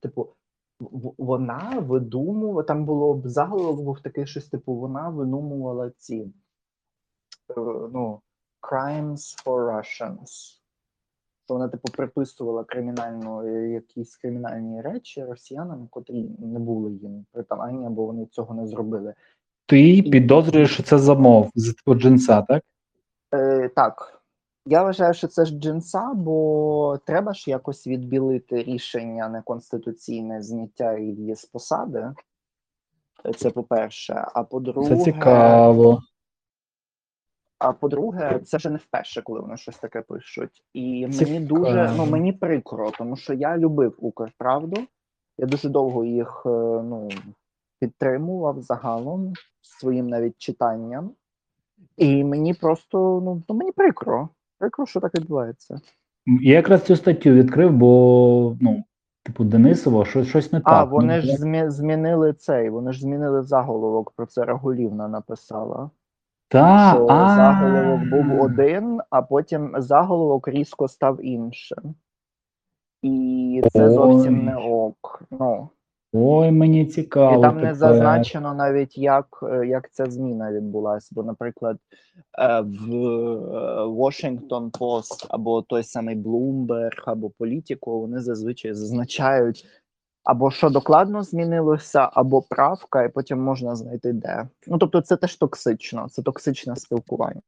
типу, 0.03 0.29
вона 1.19 1.79
видумувала, 1.79 2.63
там 2.63 2.85
було 2.85 3.15
б 3.15 3.29
заголовок 3.29 3.85
був 3.85 4.01
такий 4.01 4.27
щось, 4.27 4.49
типу, 4.49 4.75
вона 4.75 5.09
видумувала 5.09 5.91
ці 5.99 6.17
е, 6.17 6.31
ну, 7.93 8.21
crimes 8.63 9.45
for 9.45 9.75
Russians. 9.75 10.64
Що 11.45 11.55
вона, 11.55 11.69
типу, 11.69 11.89
приписувала 11.93 12.65
кримінальну 12.65 13.47
е, 13.47 13.69
якісь 13.69 14.17
кримінальні 14.17 14.81
речі 14.81 15.25
росіянам, 15.25 15.89
котрі 15.91 16.31
не 16.39 16.59
були 16.59 16.93
їм 16.93 17.27
притаманні, 17.33 17.87
або 17.87 18.07
вони 18.07 18.27
цього 18.27 18.55
не 18.55 18.67
зробили. 18.67 19.15
Ти 19.67 20.03
підозрюєш, 20.03 20.75
що 20.75 20.83
це 20.83 20.99
замов 20.99 21.51
з 21.55 21.75
типу 21.75 21.95
джинса, 21.95 22.43
так? 22.43 22.63
Е, 23.35 23.69
так, 23.69 24.23
я 24.67 24.83
вважаю, 24.83 25.15
що 25.15 25.29
це 25.29 25.45
ж 25.45 25.59
джинса, 25.59 26.13
бо 26.15 26.99
треба 27.07 27.35
ж 27.35 27.51
якось 27.51 27.87
відбілити 27.87 28.63
рішення 28.63 29.29
неконституційне 29.29 30.43
зняття 30.43 30.99
її 30.99 31.35
з 31.35 31.45
посади. 31.45 32.13
Це 33.37 33.51
по-перше. 33.51 34.25
А 34.35 34.45
по-друге, 34.45 34.97
Це 34.97 35.05
цікаво. 35.05 36.03
А 37.59 37.73
по-друге, 37.73 38.39
це 38.39 38.57
вже 38.57 38.71
не 38.71 38.77
вперше, 38.77 39.23
коли 39.23 39.41
вони 39.41 39.57
щось 39.57 39.79
таке 39.79 40.01
пишуть. 40.01 40.63
І 40.75 41.07
мені 41.07 41.41
дуже 41.41 41.93
ну 41.97 42.07
мені 42.07 42.33
прикро, 42.33 42.91
тому 42.91 43.17
що 43.17 43.35
я 43.35 43.59
любив 43.59 43.95
Укрправду. 43.99 44.77
Я 45.39 45.47
дуже 45.47 45.69
довго 45.69 46.05
їх 46.05 46.43
е, 46.47 46.49
ну, 46.83 47.09
підтримував 47.81 48.61
загалом 48.63 49.33
своїм 49.63 50.09
навіть 50.09 50.39
читанням. 50.39 51.11
І 51.97 52.25
мені 52.25 52.55
просто 52.55 53.23
ну, 53.25 53.43
ну 53.49 53.55
мені 53.55 53.73
прикро. 53.73 54.29
Прикро, 54.59 54.87
що 54.87 55.01
так 55.01 55.15
відбувається. 55.15 55.81
Я 56.27 56.55
якраз 56.55 56.83
цю 56.83 56.97
статтю 56.97 57.31
відкрив, 57.31 57.73
бо 57.73 58.57
ну, 58.61 58.85
типу, 59.23 59.45
Денисово, 59.45 60.05
щось, 60.05 60.29
щось 60.29 60.53
не 60.53 60.59
А, 60.65 60.71
так. 60.71 60.91
вони 60.91 61.17
Ну, 61.17 61.23
ж 61.23 61.37
змі- 61.37 61.71
змінили 61.71 62.33
цей, 62.33 62.71
вони 62.71 62.93
ж 62.93 63.01
змінили 63.01 63.43
заголовок, 63.43 64.11
про 64.11 64.27
це 64.27 64.45
Рагулівна 64.45 65.09
написала. 65.09 65.91
Та, 66.49 66.93
що 66.95 67.07
а, 67.11 67.37
заголовок 67.37 68.09
був 68.09 68.41
один, 68.41 69.01
а 69.11 69.23
потім 69.23 69.75
заголовок 69.79 70.49
різко 70.49 70.89
став 70.89 71.25
іншим. 71.25 71.95
І 73.03 73.63
це 73.73 73.91
зовсім 73.91 74.45
не 74.45 74.57
ок. 74.57 75.23
Ну, 75.31 75.69
Ой, 76.17 76.51
мені 76.51 76.87
цікаво. 76.87 77.39
і 77.39 77.43
там 77.43 77.61
не 77.61 77.75
зазначено 77.75 78.55
навіть, 78.55 78.99
як, 78.99 79.45
як 79.67 79.93
ця 79.93 80.07
зміна 80.07 80.53
відбулася. 80.53 81.09
Бо, 81.13 81.23
наприклад, 81.23 81.79
е, 82.39 82.61
в 82.61 82.95
е, 82.95 83.85
Washington 83.85 84.71
Post 84.71 85.27
або 85.29 85.63
той 85.63 85.83
самий 85.83 86.17
Bloomberg, 86.17 87.03
або 87.07 87.33
Politico, 87.39 88.01
вони 88.01 88.21
зазвичай 88.21 88.75
зазначають 88.75 89.67
або 90.25 90.51
що 90.51 90.71
докладно 90.71 91.23
змінилося, 91.23 92.09
або 92.13 92.43
правка, 92.43 93.05
і 93.05 93.09
потім 93.09 93.43
можна 93.43 93.77
знайти 93.77 94.13
де. 94.13 94.49
Ну, 94.67 94.79
тобто, 94.79 95.01
це 95.01 95.17
теж 95.17 95.37
токсично, 95.37 96.07
це 96.11 96.23
токсичне 96.23 96.77
спілкування. 96.77 97.41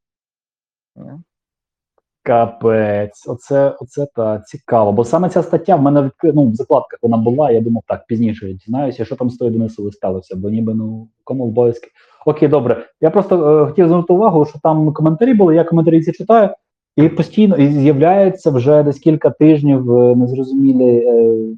Капець, 2.23 3.29
оце, 3.29 3.77
оце 3.81 4.07
та 4.15 4.39
цікаво. 4.39 4.93
Бо 4.93 5.05
саме 5.05 5.29
ця 5.29 5.43
стаття 5.43 5.77
в 5.77 5.83
мене 5.83 6.03
відкри... 6.03 6.33
ну, 6.33 6.49
в 6.49 6.55
закладках 6.55 6.99
вона 7.03 7.17
була. 7.17 7.51
Я 7.51 7.61
думав, 7.61 7.83
так 7.87 8.07
пізніше 8.07 8.53
дізнаюся, 8.53 9.05
що 9.05 9.17
там 9.17 9.31
з 9.31 9.37
тою 9.37 9.51
Денисовою 9.51 9.93
сталося, 9.93 10.37
бо 10.37 10.51
ніби 10.51 10.75
ну 10.75 11.09
кому 11.25 11.45
обов'язки. 11.45 11.89
Окей, 12.27 12.49
добре. 12.49 12.87
Я 13.01 13.11
просто 13.11 13.63
е, 13.63 13.67
хотів 13.67 13.87
звернути 13.87 14.13
увагу, 14.13 14.47
що 14.47 14.59
там 14.63 14.93
коментарі 14.93 15.35
були. 15.35 15.55
Я 15.55 15.65
коментарі 15.65 16.03
ці 16.03 16.13
читаю, 16.13 16.51
і 16.97 17.09
постійно 17.09 17.57
і 17.57 17.73
з'являється 17.73 18.51
вже 18.51 18.83
десь 18.83 18.99
кілька 18.99 19.31
тижнів 19.31 19.93
е, 19.93 20.17
незрозумілі. 20.17 21.07
Е, 21.07 21.57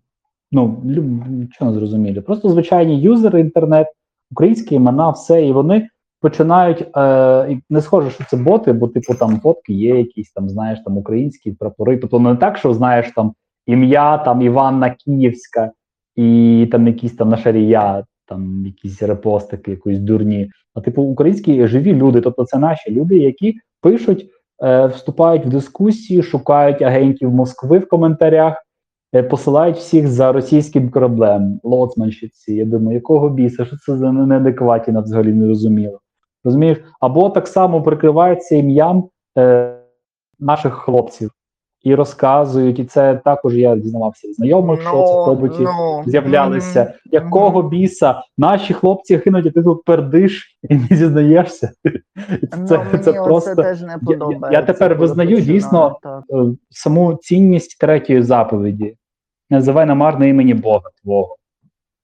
ну 0.53 0.83
лю- 0.87 1.49
що 1.53 1.65
незрозумілі, 1.65 2.21
просто 2.21 2.49
звичайні 2.49 3.01
юзери 3.01 3.41
інтернет, 3.41 3.87
українські 4.31 4.75
імена, 4.75 5.11
все, 5.11 5.47
і 5.47 5.53
вони 5.53 5.89
починають 6.21 6.87
е, 6.97 7.61
не 7.71 7.81
схоже, 7.81 8.11
що 8.11 8.25
це 8.25 8.37
боти, 8.37 8.73
бо 8.73 8.89
типу 8.89 9.15
там 9.15 9.41
фотки 9.41 9.73
є 9.73 9.99
якісь 9.99 10.33
там, 10.33 10.49
знаєш, 10.49 10.81
там 10.85 10.97
українські 10.97 11.53
прапори. 11.53 11.97
Тобто 11.97 12.21
не 12.21 12.37
так, 12.37 12.59
що 12.59 12.75
знаєш 12.75 13.13
там 13.17 13.33
ім'я 13.67 14.19
там 14.19 14.43
Іванна 14.43 14.91
Київська 14.91 15.73
і 16.17 16.69
там 16.73 16.87
якісь 16.87 17.17
там 17.17 17.29
нашарія, 17.29 18.05
там 18.27 18.67
якісь 18.67 19.03
репостики, 19.03 19.71
якоїсь 19.71 19.99
дурні. 19.99 20.51
А 20.75 20.81
типу 20.81 21.03
українські 21.03 21.67
живі 21.67 21.95
люди, 21.95 22.21
тобто 22.21 22.45
це 22.45 22.59
наші 22.59 22.91
люди, 22.91 23.19
які 23.19 23.55
пишуть, 23.81 24.31
е, 24.63 24.87
вступають 24.87 25.47
в 25.47 25.49
дискусії, 25.49 26.23
шукають 26.23 26.83
агентів 26.83 27.31
Москви 27.31 27.79
в 27.79 27.89
коментарях. 27.89 28.65
Е, 29.15 29.23
Посилають 29.23 29.77
всіх 29.77 30.09
за 30.09 30.33
російським 30.33 30.91
кораблем, 30.91 31.61
лоцманщиці. 31.63 32.55
Я 32.55 32.65
думаю, 32.65 32.95
якого 32.95 33.29
біса, 33.29 33.65
що 33.65 33.77
це 33.77 33.97
за 33.97 34.13
неадекватіна 34.13 35.01
взагалі 35.01 35.33
не 35.33 35.47
розуміло. 35.47 36.01
Розумієш? 36.45 36.79
Або 37.01 37.31
так 37.31 37.49
само 37.49 37.83
прикривається 37.83 38.57
ім'ям 38.57 39.09
е, 39.39 39.75
наших 40.39 40.75
хлопців 40.75 41.31
і 41.83 41.95
розказують, 41.95 42.79
і 42.79 42.85
це 42.85 43.21
також 43.25 43.57
я 43.57 43.77
дізнавався 43.77 44.33
знайомих, 44.33 44.81
що 44.81 44.91
це 44.91 45.23
в 45.23 45.25
побуті 45.25 45.63
ну, 45.63 46.03
з'являлися. 46.07 46.83
мгм, 46.83 46.93
Якого 47.05 47.63
біса 47.63 48.23
наші 48.39 48.75
хлопці 48.75 49.17
гинуть, 49.17 49.47
а 49.47 49.51
ти 49.51 49.63
тут 49.63 49.85
пердиш 49.85 50.59
і 50.63 50.75
не 50.75 50.97
зізнаєшся. 50.97 51.73
І 51.85 51.91
Ну, 52.59 52.67
Це, 52.67 52.79
мені 52.79 52.99
це 52.99 53.13
просто 53.13 53.55
теж 53.55 53.83
не 53.83 53.99
подобається. 53.99 54.49
я 54.53 54.63
тепер 54.63 54.95
визнаю, 54.95 55.41
дійсно, 55.41 55.99
так. 56.03 56.25
е, 56.31 56.35
саму 56.71 57.15
цінність 57.15 57.79
третьої 57.81 58.23
заповіді. 58.23 58.97
Називай 59.51 59.87
намарне 59.87 60.29
імені 60.29 60.55
Бога 60.55 60.91
Твого. 61.03 61.37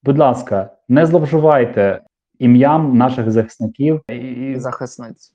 Будь 0.03 0.19
ласка, 0.19 0.71
не 0.89 1.07
зловживайте 1.07 2.01
ім'ям 2.39 2.97
наших 2.97 3.31
захисників 3.31 4.01
і, 4.09 4.15
і, 4.17 4.59
захисниць. 4.59 5.34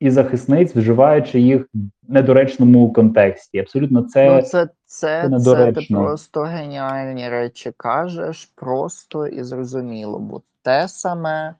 І 0.00 0.10
захисниць, 0.10 0.76
вживаючи 0.76 1.40
їх 1.40 1.62
в 1.74 2.12
недоречному 2.12 2.92
контексті. 2.92 3.58
Абсолютно 3.58 4.02
це, 4.02 4.30
ну, 4.30 4.42
це, 4.42 4.68
це, 4.86 5.30
це 5.30 5.40
це, 5.40 5.72
ти 5.72 5.86
просто 5.94 6.40
геніальні 6.42 7.28
речі 7.28 7.72
кажеш, 7.76 8.52
просто 8.54 9.26
і 9.26 9.42
зрозуміло. 9.42 10.18
Бо 10.18 10.42
те 10.62 10.88
саме 10.88 11.54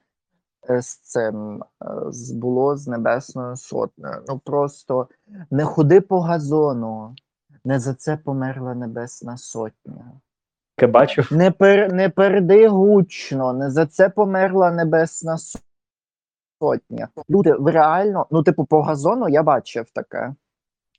е, 0.71 0.83
з 0.83 0.97
цим 0.97 1.63
е, 1.63 1.87
було 2.35 2.77
з 2.77 2.89
Небесною 2.89 3.57
Сотнею. 3.57 4.23
Ну 4.29 4.39
просто 4.45 5.09
не 5.51 5.65
ходи 5.65 6.01
по 6.01 6.21
газону, 6.21 7.15
не 7.65 7.81
за 7.81 7.95
це 7.95 8.17
померла 8.17 8.75
Небесна 8.75 9.37
Сотня. 9.37 10.13
таке 10.77 10.93
бачив. 10.93 11.29
Не, 11.31 11.51
пер, 11.51 11.93
не 11.93 12.09
переди 12.09 12.69
гучно, 12.69 13.53
не 13.53 13.71
за 13.71 13.87
це 13.87 14.09
померла 14.09 14.71
Небесна 14.71 15.39
С- 15.39 15.66
Сотня. 16.61 17.09
Люди, 17.31 17.53
ви 17.53 17.71
реально, 17.71 18.27
ну, 18.31 18.43
типу, 18.43 18.65
по 18.65 18.83
газону 18.83 19.29
я 19.29 19.43
бачив 19.43 19.87
таке. 19.93 20.35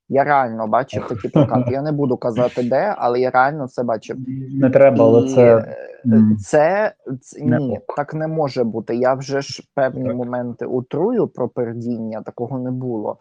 Я 0.10 0.24
реально 0.24 0.68
бачив 0.68 1.08
такі 1.08 1.30
плакати. 1.30 1.72
Я 1.72 1.82
не 1.82 1.92
буду 1.92 2.18
казати 2.18 2.64
де, 2.64 2.96
але 2.98 3.20
я 3.20 3.30
реально 3.30 3.68
це 3.68 3.84
бачив. 3.84 4.18
Не 4.52 4.70
треба, 4.70 5.06
але 5.06 5.30
це 5.30 5.58
е, 6.06 6.36
це, 6.40 6.94
це 7.22 7.46
не 7.46 7.60
ні, 7.60 7.78
ок. 7.78 7.96
так 7.96 8.14
не 8.14 8.28
може 8.28 8.64
бути. 8.64 8.96
Я 8.96 9.14
вже 9.14 9.42
ж 9.42 9.64
певні 9.74 10.08
Так. 10.08 10.16
моменти 10.16 10.66
утрую 10.66 11.28
про 11.28 11.50
пердіння, 11.50 12.22
такого 12.22 12.60
не 12.60 12.72
було. 12.72 13.18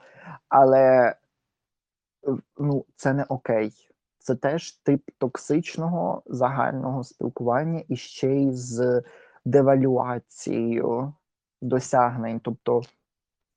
Але 0.48 1.14
е, 2.28 2.36
ну, 2.58 2.84
це 2.96 3.12
не 3.12 3.24
окей. 3.28 3.72
Це 4.18 4.34
теж 4.34 4.72
тип 4.72 5.02
токсичного 5.18 6.22
загального 6.26 7.04
спілкування 7.04 7.82
і 7.88 7.96
ще 7.96 8.32
й 8.32 8.52
з 8.52 9.02
девалюацією 9.44 11.12
досягнень, 11.62 12.40
тобто 12.40 12.82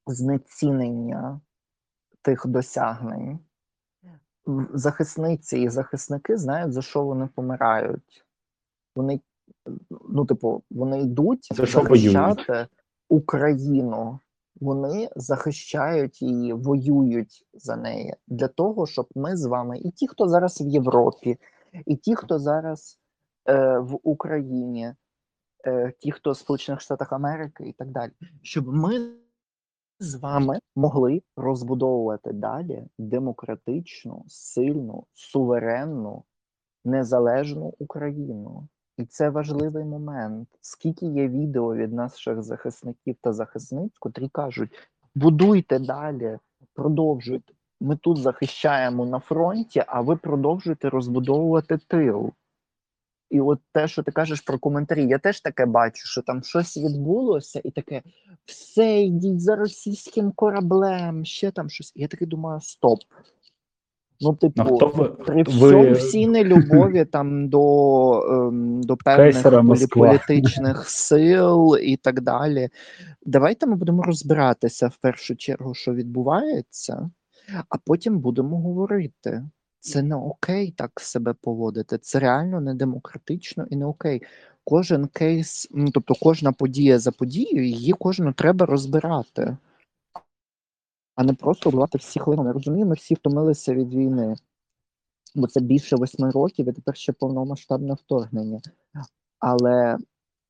знецінення 0.08 1.42
тих 2.22 2.48
досягнень. 2.48 3.40
Захисниці 4.74 5.60
і 5.60 5.70
захисники 5.70 6.38
знають, 6.38 6.74
за 6.74 6.82
що 6.82 7.04
вони 7.04 7.28
помирають. 7.36 8.26
Вони, 8.96 9.22
ну, 10.10 10.26
типу, 10.26 10.64
вони 10.70 11.02
йдуть 11.02 11.48
За 11.52 11.66
що 11.66 11.82
захищати 11.82 12.68
Україну. 13.10 14.20
Вони 14.62 15.10
захищають 15.16 16.22
її, 16.22 16.54
воюють 16.54 17.46
за 17.54 17.76
неї 17.76 18.16
для 18.28 18.48
того, 18.48 18.88
щоб 18.88 19.08
ми 19.16 19.38
з 19.38 19.46
вами, 19.46 19.80
і 19.80 19.92
ті, 19.92 20.08
хто 20.08 20.28
зараз 20.28 20.62
в 20.62 20.68
Європі, 20.68 21.38
і 21.86 21.96
ті, 21.96 22.16
хто 22.16 22.40
зараз 22.40 23.00
е, 23.50 23.80
в 23.80 24.00
Україні, 24.04 24.94
ті, 26.00 26.12
хто 26.12 26.32
в 26.32 26.38
Сполучених 26.38 26.82
Штатах 26.82 27.14
Америки, 27.14 27.64
і 27.64 27.74
так 27.74 27.88
далі, 27.88 28.12
щоб 28.42 28.68
ми 28.68 29.12
з 30.00 30.16
вами 30.16 30.60
могли 30.76 31.22
розбудовувати 31.36 32.34
далі 32.34 32.84
демократичну, 32.98 34.26
сильну, 34.28 35.06
суверенну, 35.14 36.24
незалежну 36.86 37.74
Україну. 37.80 38.68
І 38.98 39.06
це 39.06 39.30
важливий 39.30 39.86
момент. 39.86 40.48
Скільки 40.62 41.06
є 41.06 41.28
відео 41.28 41.76
від 41.76 41.94
наших 41.94 42.44
захисників 42.44 43.16
та 43.22 43.34
захисниць, 43.34 43.98
котрі 44.00 44.30
кажуть: 44.30 44.90
будуйте 45.16 45.80
далі, 45.80 46.38
продовжуйте. 46.74 47.54
Ми 47.82 47.96
тут 47.96 48.18
захищаємо 48.18 49.06
на 49.06 49.20
фронті, 49.20 49.84
а 49.88 50.02
ви 50.02 50.16
продовжуєте 50.16 50.90
розбудовувати 50.90 51.78
тил. 51.88 52.34
І 53.30 53.42
от 53.42 53.60
те, 53.72 53.88
що 53.88 54.04
ти 54.04 54.12
кажеш 54.12 54.42
про 54.42 54.60
коментарі, 54.60 55.08
я 55.08 55.20
теж 55.20 55.42
таке 55.42 55.66
бачу, 55.66 56.08
що 56.08 56.22
там 56.22 56.44
щось 56.44 56.78
відбулося, 56.78 57.62
і 57.64 57.72
таке 57.72 58.02
все, 58.46 59.02
йдіть 59.02 59.42
за 59.42 59.56
російським 59.56 60.32
кораблем, 60.32 61.26
ще 61.26 61.52
там 61.52 61.70
щось. 61.70 61.92
Я 61.96 62.08
таки 62.08 62.26
думаю, 62.26 62.62
стоп. 62.62 63.00
Ну, 64.22 64.36
типу, 64.36 64.64
Ну, 64.64 64.76
хто 64.76 64.88
ви, 64.88 65.10
при 65.10 65.44
ви- 65.44 65.52
всьому 65.52 65.92
всій 65.94 66.28
нелюбові 66.28 67.06
там 67.06 67.50
до, 67.50 68.22
ем, 68.22 68.84
до 68.84 68.98
певних 69.06 69.90
політичних 69.90 70.90
сил 70.90 71.78
і 71.82 71.98
так 71.98 72.22
далі. 72.22 72.70
Давайте 73.26 73.66
ми 73.66 73.76
будемо 73.76 74.04
розбиратися 74.04 74.88
в 74.88 74.98
першу 74.98 75.36
чергу, 75.36 75.74
що 75.74 75.94
відбувається, 75.94 77.12
а 77.70 77.78
потім 77.86 78.20
будемо 78.20 78.62
говорити. 78.62 79.44
Це 79.80 80.02
не 80.02 80.16
окей 80.16 80.72
так 80.72 81.00
себе 81.00 81.34
поводити. 81.34 81.98
Це 81.98 82.20
реально 82.20 82.62
не 82.62 82.74
демократично 82.74 83.68
і 83.70 83.76
не 83.76 83.86
окей. 83.86 84.22
Кожен 84.64 85.08
кейс, 85.08 85.68
ну 85.72 85.92
тобто 85.92 86.16
кожна 86.22 86.52
подія 86.52 87.00
за 87.00 87.12
подією, 87.12 87.66
її 87.68 87.94
кожну 87.94 88.34
треба 88.34 88.66
розбирати, 88.66 89.58
а 91.16 91.24
не 91.24 91.34
просто 91.34 91.70
вбивати 91.70 91.98
всі 91.98 92.20
хвилини. 92.20 92.52
Розумію, 92.52 92.86
ми 92.86 92.96
всі 92.96 93.14
втомилися 93.14 93.74
від 93.74 93.94
війни. 93.94 94.36
бо 95.36 95.48
це 95.48 95.60
більше 95.60 95.96
восьми 95.96 96.32
років, 96.32 96.70
і 96.70 96.74
тепер 96.74 96.98
ще 96.98 97.14
повномасштабне 97.14 97.94
вторгнення. 97.94 98.62
Але, 99.40 99.98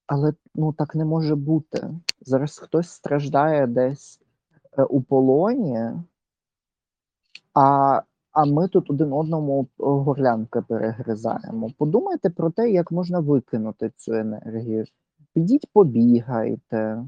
але 0.08 0.34
ну 0.56 0.74
так 0.74 0.96
не 0.96 1.06
може 1.06 1.36
бути. 1.36 1.90
Зараз 2.22 2.58
хтось 2.58 2.90
страждає 2.90 3.68
десь 3.68 4.22
е, 4.78 4.84
у 4.84 5.02
полоні, 5.02 5.80
а, 7.54 8.02
а 8.32 8.46
ми 8.46 8.68
тут 8.68 8.92
один 8.92 9.14
одному 9.14 9.68
горлянки 9.78 10.62
перегризаємо. 10.62 11.70
Подумайте 11.78 12.30
про 12.30 12.52
те, 12.52 12.70
як 12.72 12.92
можна 12.92 13.20
викинути 13.20 13.92
цю 13.98 14.14
енергію. 14.14 14.86
Підіть 15.34 15.68
побігайте, 15.74 17.04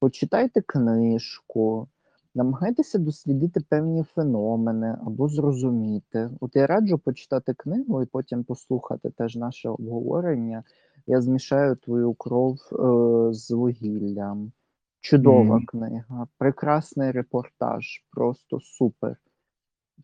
почитайте 0.00 0.60
книжку, 0.60 1.88
намагайтеся 2.34 2.98
дослідити 2.98 3.60
певні 3.68 4.02
феномени 4.02 4.98
або 5.06 5.28
зрозуміти. 5.28 6.30
От 6.40 6.56
я 6.56 6.66
раджу 6.66 7.00
почитати 7.04 7.54
книгу 7.54 8.02
і 8.02 8.06
потім 8.06 8.44
послухати 8.44 9.10
теж 9.10 9.36
наше 9.36 9.68
обговорення. 9.68 10.62
Я 11.06 11.20
змішаю 11.20 11.76
твою 11.76 12.14
кров 12.14 12.58
е, 12.72 13.32
з 13.34 13.50
вугіллям. 13.50 14.52
Чудова 15.00 15.56
Мгм. 15.56 15.66
книга, 15.66 16.26
прекрасний 16.38 17.10
репортаж, 17.10 18.04
просто 18.10 18.60
супер. 18.60 19.16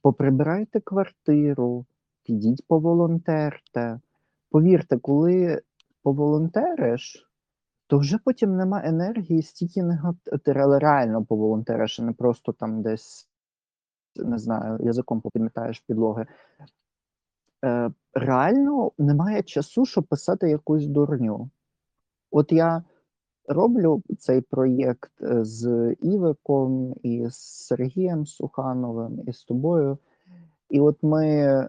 Поприбирайте 0.03 0.81
квартиру, 0.81 1.87
підіть 2.23 2.67
поволонтерте. 2.67 4.01
Повірте, 4.51 4.99
коли 4.99 5.63
поволонтериш, 6.03 7.31
то 7.87 7.99
вже 7.99 8.19
потім 8.19 8.57
нема 8.57 8.83
енергії 8.85 9.43
стільки 9.43 9.83
негативу. 9.83 10.39
Ти 10.39 10.53
реально 10.53 11.25
поволонтериш, 11.25 12.01
а 12.01 12.03
не 12.03 12.13
просто 12.13 12.53
там 12.53 12.83
десь, 12.83 13.29
не 14.17 14.39
знаю, 14.39 14.79
язиком 14.83 15.21
попідмітаєш 15.21 15.81
підлоги. 15.81 16.27
Е, 17.65 17.91
реально 18.15 18.93
немає 18.99 19.43
часу, 19.43 19.87
щоб 19.87 20.05
писати 20.05 20.51
якусь 20.51 20.87
дурню. 20.87 21.51
От 22.31 22.53
я 22.53 22.85
роблю 23.49 24.03
цей 24.19 24.41
проєкт 24.41 25.13
е, 25.23 25.45
з 25.45 25.95
Івиком 26.01 26.95
і 27.03 27.27
з 27.29 27.37
Сергієм 27.67 28.27
Сухановим, 28.27 29.21
і 29.27 29.33
з 29.33 29.45
тобою. 29.45 29.99
І 30.71 30.81
от 30.81 30.97
ми 31.03 31.69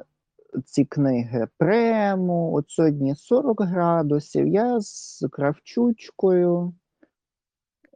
ці 0.66 0.86
книги 0.86 1.48
премо, 1.58 2.54
от 2.54 2.70
сьогодні 2.70 3.16
40 3.16 3.62
градусів. 3.62 4.48
Я 4.48 4.80
з 4.80 5.28
кравчучкою, 5.32 6.74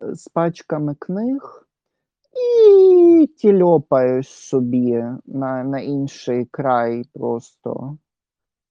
е, 0.02 0.16
з 0.16 0.28
пачками 0.28 0.96
книг 1.00 1.68
і 2.38 3.28
тільопаюсь 3.28 4.30
собі 4.30 5.04
на, 5.26 5.64
на 5.64 5.80
інший 5.80 6.46
край 6.46 7.06
просто 7.14 7.98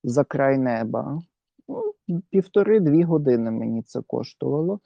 за 0.05 0.25
край 0.25 0.59
неба. 0.59 1.23
Ну, 1.69 1.95
Півтори-дві 2.31 3.03
години 3.03 3.51
мені 3.51 3.83
це 3.83 4.03
коштувало. 4.07 4.81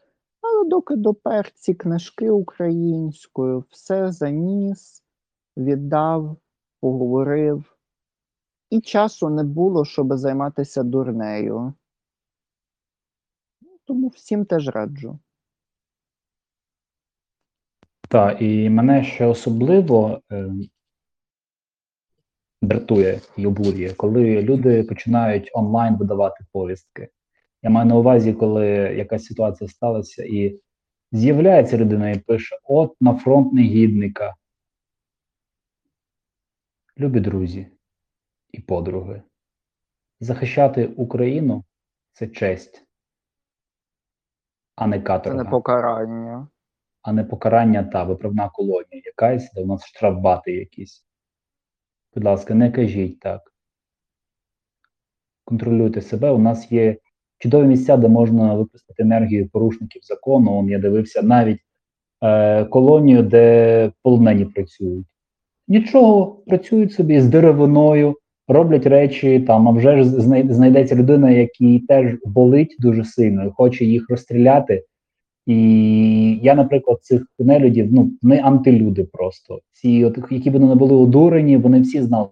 Доки 0.65 0.97
допер 0.97 1.51
ці 1.51 1.75
книжки 1.75 2.31
українською, 2.31 3.65
все 3.71 4.13
заніс, 4.13 5.05
віддав, 5.57 6.37
поговорив. 6.81 7.77
І 8.71 8.81
часу 8.81 9.29
не 9.29 9.45
було, 9.45 9.85
щоб 9.85 10.17
займатися 10.17 10.83
дурнею. 10.83 11.75
Тому 13.85 14.09
всім 14.09 14.45
теж 14.45 14.69
раджу. 14.69 15.19
Так, 18.09 18.43
і 18.43 18.71
мене 18.71 19.05
ще 19.05 19.27
особливо 19.27 20.21
е, 20.33 20.51
дратує 22.63 23.21
і 23.37 23.47
обурює, 23.47 23.95
коли 23.97 24.43
люди 24.43 24.83
починають 24.83 25.51
онлайн 25.53 25.97
видавати 25.97 26.45
повістки. 26.53 27.09
Я 27.63 27.71
маю 27.71 27.87
на 27.87 27.97
увазі, 27.97 28.33
коли 28.33 28.67
якась 28.97 29.25
ситуація 29.25 29.69
сталася, 29.69 30.25
і 30.25 30.61
з'являється 31.13 31.79
людина 31.79 32.11
і 32.11 32.19
пише: 32.19 32.59
От 32.65 32.97
на 33.01 33.15
фронт 33.17 33.53
негідника. 33.53 34.35
Любі 36.99 37.21
друзі 37.21 37.67
і 38.53 38.61
подруги. 38.61 39.23
Захищати 40.21 40.87
Україну 40.87 41.65
це 42.13 42.29
честь, 42.29 42.85
а 44.77 44.87
не 44.87 44.97
Це 44.99 45.03
каторга. 45.05 45.45
не 45.45 45.51
покарання. 45.51 46.49
а 47.03 47.13
не 47.13 47.25
покарання 47.25 47.83
та 47.85 48.05
виправна 48.05 48.49
колонія 48.49 49.03
якась, 49.05 49.53
де 49.53 49.63
у 49.63 49.67
нас 49.67 49.87
штрафбати 49.87 50.53
якісь. 50.53 51.07
Будь 52.15 52.25
ласка, 52.25 52.55
не 52.55 52.73
кажіть 52.73 53.21
так. 53.21 53.55
Контролюйте 55.45 56.03
себе. 56.03 56.31
У 56.31 56.39
нас 56.39 56.73
є 56.73 56.97
чудові 57.41 57.67
місця, 57.67 57.97
де 57.97 58.09
можна 58.09 58.55
використати 58.55 59.03
енергію 59.03 59.49
порушників 59.49 60.03
закону. 60.05 60.59
Он 60.59 60.69
я 60.69 60.79
дивився 60.79 61.23
навіть 61.23 61.59
е, 62.23 62.65
колонію, 62.65 63.23
де 63.23 63.93
полонені 64.03 64.45
працюють. 64.45 65.07
Нічого, 65.69 66.43
працюють 66.47 66.93
собі 66.93 67.21
з 67.21 67.27
деревиною, 67.27 68.17
роблять 68.49 68.87
речі 68.87 69.41
там, 69.41 69.69
а 69.69 69.71
вже 69.71 70.03
ж 70.03 70.05
знайдеться 70.55 70.97
людина, 70.97 71.31
якій 71.31 71.79
теж 71.79 72.17
болить 72.25 72.77
дуже 72.79 73.05
сильно, 73.05 73.47
і 73.47 73.51
хоче 73.51 73.85
їх 73.85 74.11
розстріляти. 74.11 74.85
І 75.47 76.41
я, 76.43 76.55
наприклад, 76.55 76.99
цих 77.03 77.27
нелюдів, 77.39 77.93
ну, 77.93 78.13
вони 78.23 78.39
антилюди 78.39 79.05
просто. 79.05 79.61
Ці, 79.73 80.05
от, 80.05 80.19
які 80.31 80.51
вони 80.51 80.67
не 80.67 80.75
були 80.75 80.95
одурені, 80.95 81.57
вони 81.57 81.81
всі 81.81 82.03
знали, 82.03 82.29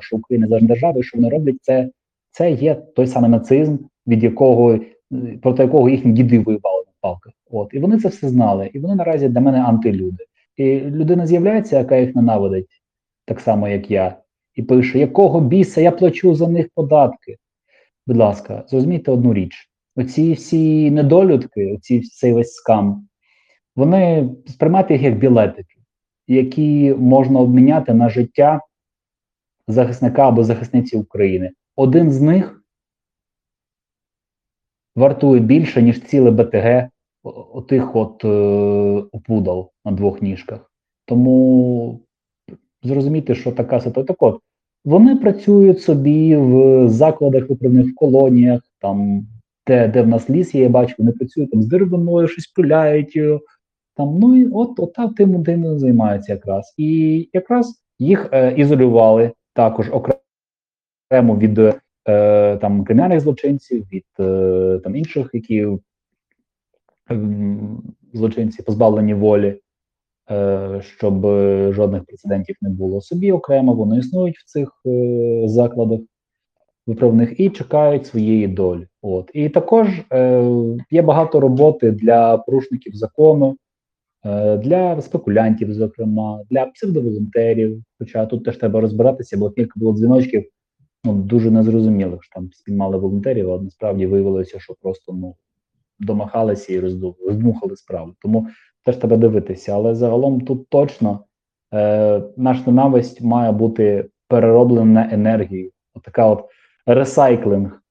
що 0.00 0.16
Україна 0.16 0.60
держава, 0.60 1.00
і 1.00 1.02
що 1.02 1.18
вони 1.18 1.28
роблять, 1.28 1.56
це, 1.62 1.90
це 2.30 2.50
є 2.50 2.74
той 2.74 3.06
самий 3.06 3.30
нацизм, 3.30 3.76
від 4.06 4.22
якого 4.22 4.74
е, 4.74 4.80
проти 5.42 5.62
якого 5.62 5.88
їхні 5.88 6.12
діди 6.12 6.38
воювали 6.38 6.84
на 6.86 6.92
палках. 7.00 7.32
От 7.50 7.74
і 7.74 7.78
вони 7.78 7.98
це 7.98 8.08
все 8.08 8.28
знали. 8.28 8.70
І 8.72 8.78
вони 8.78 8.94
наразі 8.94 9.28
для 9.28 9.40
мене 9.40 9.62
антилюди. 9.62 10.24
І 10.56 10.80
людина 10.80 11.26
з'являється, 11.26 11.78
яка 11.78 11.96
їх 11.96 12.14
ненавидить, 12.14 12.82
так 13.24 13.40
само 13.40 13.68
як 13.68 13.90
я, 13.90 14.16
і 14.54 14.62
пише: 14.62 14.98
якого 14.98 15.40
біса 15.40 15.80
я 15.80 15.90
плачу 15.90 16.34
за 16.34 16.48
них 16.48 16.68
податки? 16.74 17.36
Будь 18.06 18.16
ласка, 18.16 18.64
зрозумійте 18.68 19.10
одну 19.10 19.34
річ: 19.34 19.70
оці 19.96 20.32
всі 20.32 20.90
недолюдки, 20.90 21.74
оці 21.74 22.00
цей 22.00 22.32
весь 22.32 22.54
скам, 22.54 23.08
вони 23.76 24.28
сприймайте 24.46 24.94
їх 24.94 25.02
як 25.02 25.18
білетики, 25.18 25.74
які 26.28 26.94
можна 26.94 27.40
обміняти 27.40 27.94
на 27.94 28.08
життя 28.08 28.60
захисника 29.68 30.28
або 30.28 30.44
захисниці 30.44 30.96
України. 30.96 31.50
Один 31.76 32.10
з 32.10 32.20
них 32.20 32.62
вартує 34.96 35.40
більше, 35.40 35.82
ніж 35.82 36.02
ціле 36.02 36.30
БТГ 36.30 36.88
отих 37.52 37.96
от 37.96 38.24
е, 38.24 38.28
опудал 39.12 39.70
на 39.84 39.92
двох 39.92 40.22
ніжках. 40.22 40.70
Тому 41.06 42.00
зрозуміти, 42.82 43.34
що 43.34 43.52
така 43.52 43.80
ситуація. 43.80 44.04
Так 44.04 44.22
от, 44.22 44.40
вони 44.84 45.16
працюють 45.16 45.82
собі 45.82 46.36
в 46.36 46.88
закладах 46.88 47.50
виправних 47.50 47.86
в 47.86 47.94
колоніях, 47.94 48.60
там, 48.80 49.26
де, 49.66 49.88
де 49.88 50.02
в 50.02 50.08
нас 50.08 50.30
ліс 50.30 50.54
є, 50.54 50.62
я 50.62 50.68
бачу, 50.68 50.94
вони 50.98 51.12
працюють 51.12 51.50
там 51.50 51.62
з 51.62 51.66
деревиною, 51.66 52.28
щось 52.28 52.46
пиляють. 52.46 53.12
е, 53.16 53.40
Там, 53.96 54.18
ну 54.18 54.36
і 54.36 54.48
от, 54.52 54.80
от 54.80 54.92
так 54.92 55.14
тим 55.14 55.44
тим 55.44 55.64
і 55.74 55.78
займаються 55.78 56.32
якраз. 56.32 56.74
І 56.76 57.28
якраз 57.32 57.82
їх 57.98 58.28
е, 58.32 58.54
ізолювали 58.56 59.32
також 59.54 59.90
окремо 59.90 61.36
від 61.36 61.60
е, 62.08 62.56
там 62.56 62.84
кримінальних 62.84 63.20
злочинців, 63.20 63.86
від 63.92 64.04
е, 64.20 64.80
там 64.84 64.96
інших, 64.96 65.30
які 65.32 65.68
злочинці 68.12 68.62
позбавлені 68.62 69.14
волі, 69.14 69.60
е, 70.30 70.80
щоб 70.82 71.22
жодних 71.72 72.04
прецедентів 72.04 72.56
не 72.60 72.70
було. 72.70 73.00
Собі 73.00 73.32
окремо 73.32 73.74
вони 73.74 73.98
існують 73.98 74.38
в 74.38 74.44
цих 74.44 74.82
закладах 75.44 76.00
виправних 76.86 77.40
і 77.40 77.50
чекають 77.50 78.06
своєї 78.06 78.48
долі. 78.48 78.86
От 79.02 79.30
і 79.34 79.48
також 79.48 79.88
е, 80.12 80.44
є 80.90 81.02
багато 81.02 81.40
роботи 81.40 81.90
для 81.90 82.38
порушників 82.38 82.94
закону. 82.94 83.56
Для 84.58 85.00
спекулянтів, 85.00 85.74
зокрема, 85.74 86.40
для 86.50 86.66
псевдоволонтерів. 86.66 87.82
Хоча 87.98 88.26
тут 88.26 88.44
теж 88.44 88.56
треба 88.56 88.80
розбиратися, 88.80 89.36
бо 89.36 89.50
кілька 89.50 89.80
було 89.80 89.92
дзвіночків 89.92 90.44
ну, 91.06 91.14
дуже 91.14 91.50
незрозумілих, 91.50 92.24
що 92.24 92.34
там 92.34 92.52
спіймали 92.52 92.96
волонтерів, 92.98 93.52
а 93.52 93.58
насправді 93.58 94.06
виявилося, 94.06 94.60
що 94.60 94.74
просто 94.82 95.12
ну, 95.12 95.34
домахалися 95.98 96.72
і 96.72 96.80
роздмухали 96.80 97.76
справу. 97.76 98.14
Тому 98.22 98.48
теж 98.84 98.96
треба 98.96 99.16
дивитися. 99.16 99.74
Але 99.74 99.94
загалом 99.94 100.40
тут 100.40 100.68
точно 100.68 101.24
е, 101.74 102.22
наш 102.36 102.66
ненависть 102.66 103.22
має 103.22 103.52
бути 103.52 104.08
перероблена 104.28 104.84
на 104.84 105.14
енергію. 105.14 105.70
Отака 105.94 106.26
от 106.26 106.44
ресайклинг. 106.86 107.82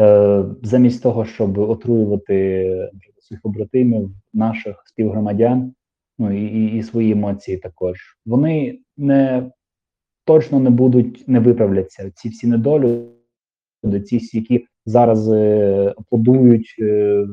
Е, 0.00 0.44
замість 0.62 1.02
того, 1.02 1.24
щоб 1.24 1.58
отруювати 1.58 2.90
своїх 3.18 3.42
побратимів, 3.42 4.10
наших 4.32 4.82
співгромадян, 4.86 5.74
ну 6.18 6.32
і, 6.32 6.66
і 6.76 6.82
свої 6.82 7.12
емоції 7.12 7.56
також. 7.56 7.98
Вони 8.26 8.78
не 8.96 9.50
точно 10.24 10.60
не 10.60 10.70
будуть, 10.70 11.24
не 11.28 11.40
виправляться. 11.40 12.10
Ці 12.14 12.28
всі 12.28 12.46
недолюди, 12.46 14.00
ці 14.06 14.16
всі, 14.16 14.38
які 14.38 14.66
зараз 14.86 15.32
е, 15.32 15.94
аплодують 15.98 16.76
е, 16.80 17.26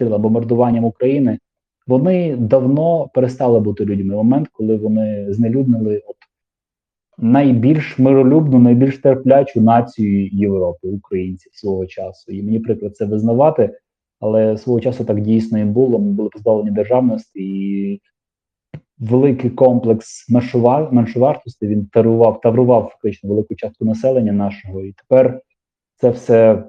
бомбардуванням 0.00 0.84
України, 0.84 1.38
вони 1.86 2.36
давно 2.36 3.08
перестали 3.14 3.60
бути 3.60 3.84
людьми. 3.84 4.14
Момент, 4.14 4.48
коли 4.52 4.76
вони 4.76 5.32
знелюднили 5.32 6.02
от 6.06 6.16
найбільш 7.18 7.98
миролюбну, 7.98 8.58
найбільш 8.58 8.98
терплячу 8.98 9.60
націю 9.60 10.28
Європи, 10.32 10.88
українців 10.88 11.52
свого 11.54 11.86
часу. 11.86 12.32
І 12.32 12.42
мені 12.42 12.58
приклад 12.58 12.96
це 12.96 13.04
визнавати, 13.04 13.78
але 14.20 14.56
свого 14.56 14.80
часу 14.80 15.04
так 15.04 15.20
дійсно 15.20 15.58
і 15.58 15.64
було. 15.64 15.98
Ми 15.98 16.12
були 16.12 16.28
позбавлені 16.28 16.70
державності 16.70 17.40
і 17.40 18.00
великий 18.98 19.50
комплекс 19.50 20.30
меншова- 20.30 20.92
меншовартості 20.92 21.66
він 21.66 21.86
тарував, 21.86 22.40
таврував 22.40 22.82
фактично 22.92 23.30
велику 23.30 23.54
частку 23.54 23.84
населення 23.84 24.32
нашого. 24.32 24.84
І 24.84 24.92
тепер 24.92 25.40
це 25.96 26.10
все. 26.10 26.64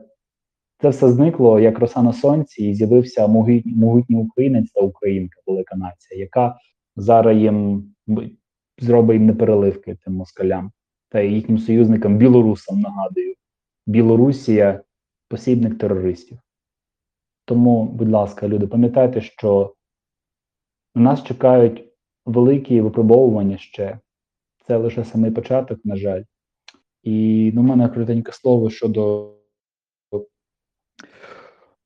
Це 0.82 0.90
все 0.90 1.12
зникло 1.12 1.60
як 1.60 1.80
роса 1.80 2.02
на 2.02 2.14
сонці, 2.14 2.64
і 2.66 2.76
з'явився 2.76 3.28
могутній 3.28 4.16
українець 4.16 4.72
та 4.72 4.82
українка, 4.82 5.40
велика 5.48 5.76
нація, 5.76 6.20
яка 6.20 6.58
зараз 6.96 7.38
їм 7.38 7.84
зробить 8.78 9.16
їм 9.16 9.26
непереливки 9.26 9.98
тим 10.06 10.14
москалям 10.14 10.72
та 11.10 11.22
їхнім 11.22 11.58
союзникам 11.58 12.18
білорусам. 12.18 12.80
Нагадую, 12.80 13.36
Білорусія 13.88 14.82
посібник 15.28 15.78
терористів. 15.78 16.38
Тому, 17.46 17.86
будь 17.86 18.10
ласка, 18.10 18.48
люди, 18.48 18.68
пам'ятайте, 18.68 19.22
що 19.22 19.74
на 20.96 21.02
нас 21.02 21.24
чекають 21.24 21.95
великі 22.26 22.82
випробовування 22.82 23.58
ще. 23.58 24.00
Це 24.68 24.78
лише 24.78 25.06
самий 25.06 25.32
початок, 25.32 25.80
на 25.84 25.96
жаль. 25.96 26.24
І 27.04 27.52
ну, 27.56 27.62
в 27.62 27.64
мене 27.64 27.90
коротеньке 27.90 28.32
слово 28.32 28.70
щодо 28.70 29.36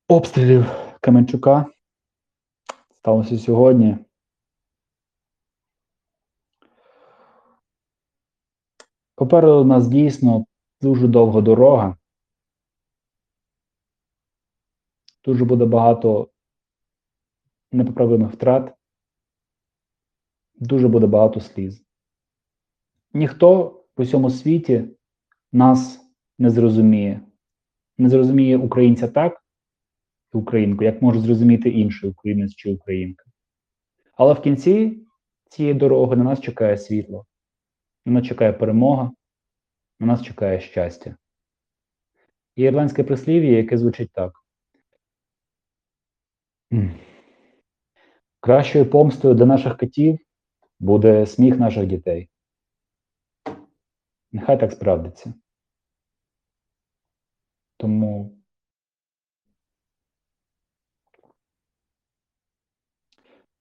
обстрілів 0.08 0.64
Каменчука. 1.00 1.66
Сталося 2.94 3.38
сьогодні. 3.38 3.98
Попереду 9.14 9.60
у 9.60 9.64
нас 9.64 9.88
дійсно 9.88 10.46
дуже 10.80 11.08
довга 11.08 11.40
дорога. 11.40 11.96
Дуже 15.24 15.44
буде 15.44 15.64
багато 15.64 16.30
непоправимих 17.72 18.32
втрат. 18.32 18.79
Дуже 20.60 20.88
буде 20.88 21.06
багато 21.06 21.40
сліз. 21.40 21.84
Ніхто 23.12 23.64
в 23.96 24.00
усьому 24.00 24.30
світі 24.30 24.84
нас 25.52 26.00
не 26.38 26.50
зрозуміє. 26.50 27.20
Не 27.98 28.08
зрозуміє 28.08 28.58
українця 28.58 29.08
так, 29.08 29.44
українку, 30.32 30.84
як 30.84 31.02
може 31.02 31.20
зрозуміти 31.20 31.68
інший 31.68 32.10
українець 32.10 32.54
чи 32.54 32.74
українка. 32.74 33.24
Але 34.14 34.32
в 34.32 34.40
кінці 34.40 35.06
цієї 35.50 35.74
дороги 35.74 36.16
на 36.16 36.24
нас 36.24 36.40
чекає 36.40 36.78
світло, 36.78 37.26
на 38.06 38.12
нас 38.12 38.26
чекає 38.26 38.52
перемога, 38.52 39.12
на 40.00 40.06
нас 40.06 40.22
чекає 40.22 40.60
щастя. 40.60 41.16
Є 42.56 42.66
ірландське 42.66 43.04
прислів'я, 43.04 43.56
яке 43.56 43.78
звучить 43.78 44.12
так. 44.12 44.32
Кращою 48.40 48.90
помстою 48.90 49.34
для 49.34 49.46
наших 49.46 49.76
котів 49.76 50.18
буде 50.80 51.26
сміх 51.26 51.58
наших 51.58 51.86
дітей. 51.86 52.28
Нехай 54.32 54.60
так 54.60 54.72
справдиться. 54.72 55.34
Тому 57.76 58.36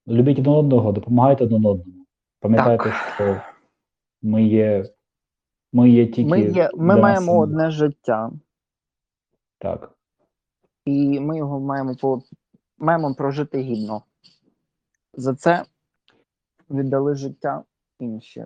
любіть 0.07 0.39
один 0.39 0.53
одного, 0.53 0.91
допомагайте 0.91 1.43
один 1.43 1.65
одному. 1.65 2.05
Пам'ятайте, 2.39 2.83
Так. 2.83 3.13
що 3.15 3.41
ми 4.21 4.43
є, 4.43 4.85
ми 5.73 5.89
є 5.89 6.07
тільки. 6.07 6.29
Ми, 6.29 6.41
є, 6.41 6.69
ми 6.73 6.95
маємо 6.95 7.33
нас 7.33 7.43
одне 7.43 7.71
життя, 7.71 8.31
Так. 9.57 9.97
і 10.85 11.19
ми 11.19 11.37
його 11.37 11.59
маємо 11.59 11.95
по 11.95 12.21
маємо 12.77 13.15
прожити 13.15 13.57
гідно. 13.57 14.03
За 15.13 15.35
це 15.35 15.65
віддали 16.69 17.15
життя 17.15 17.63
інші, 17.99 18.45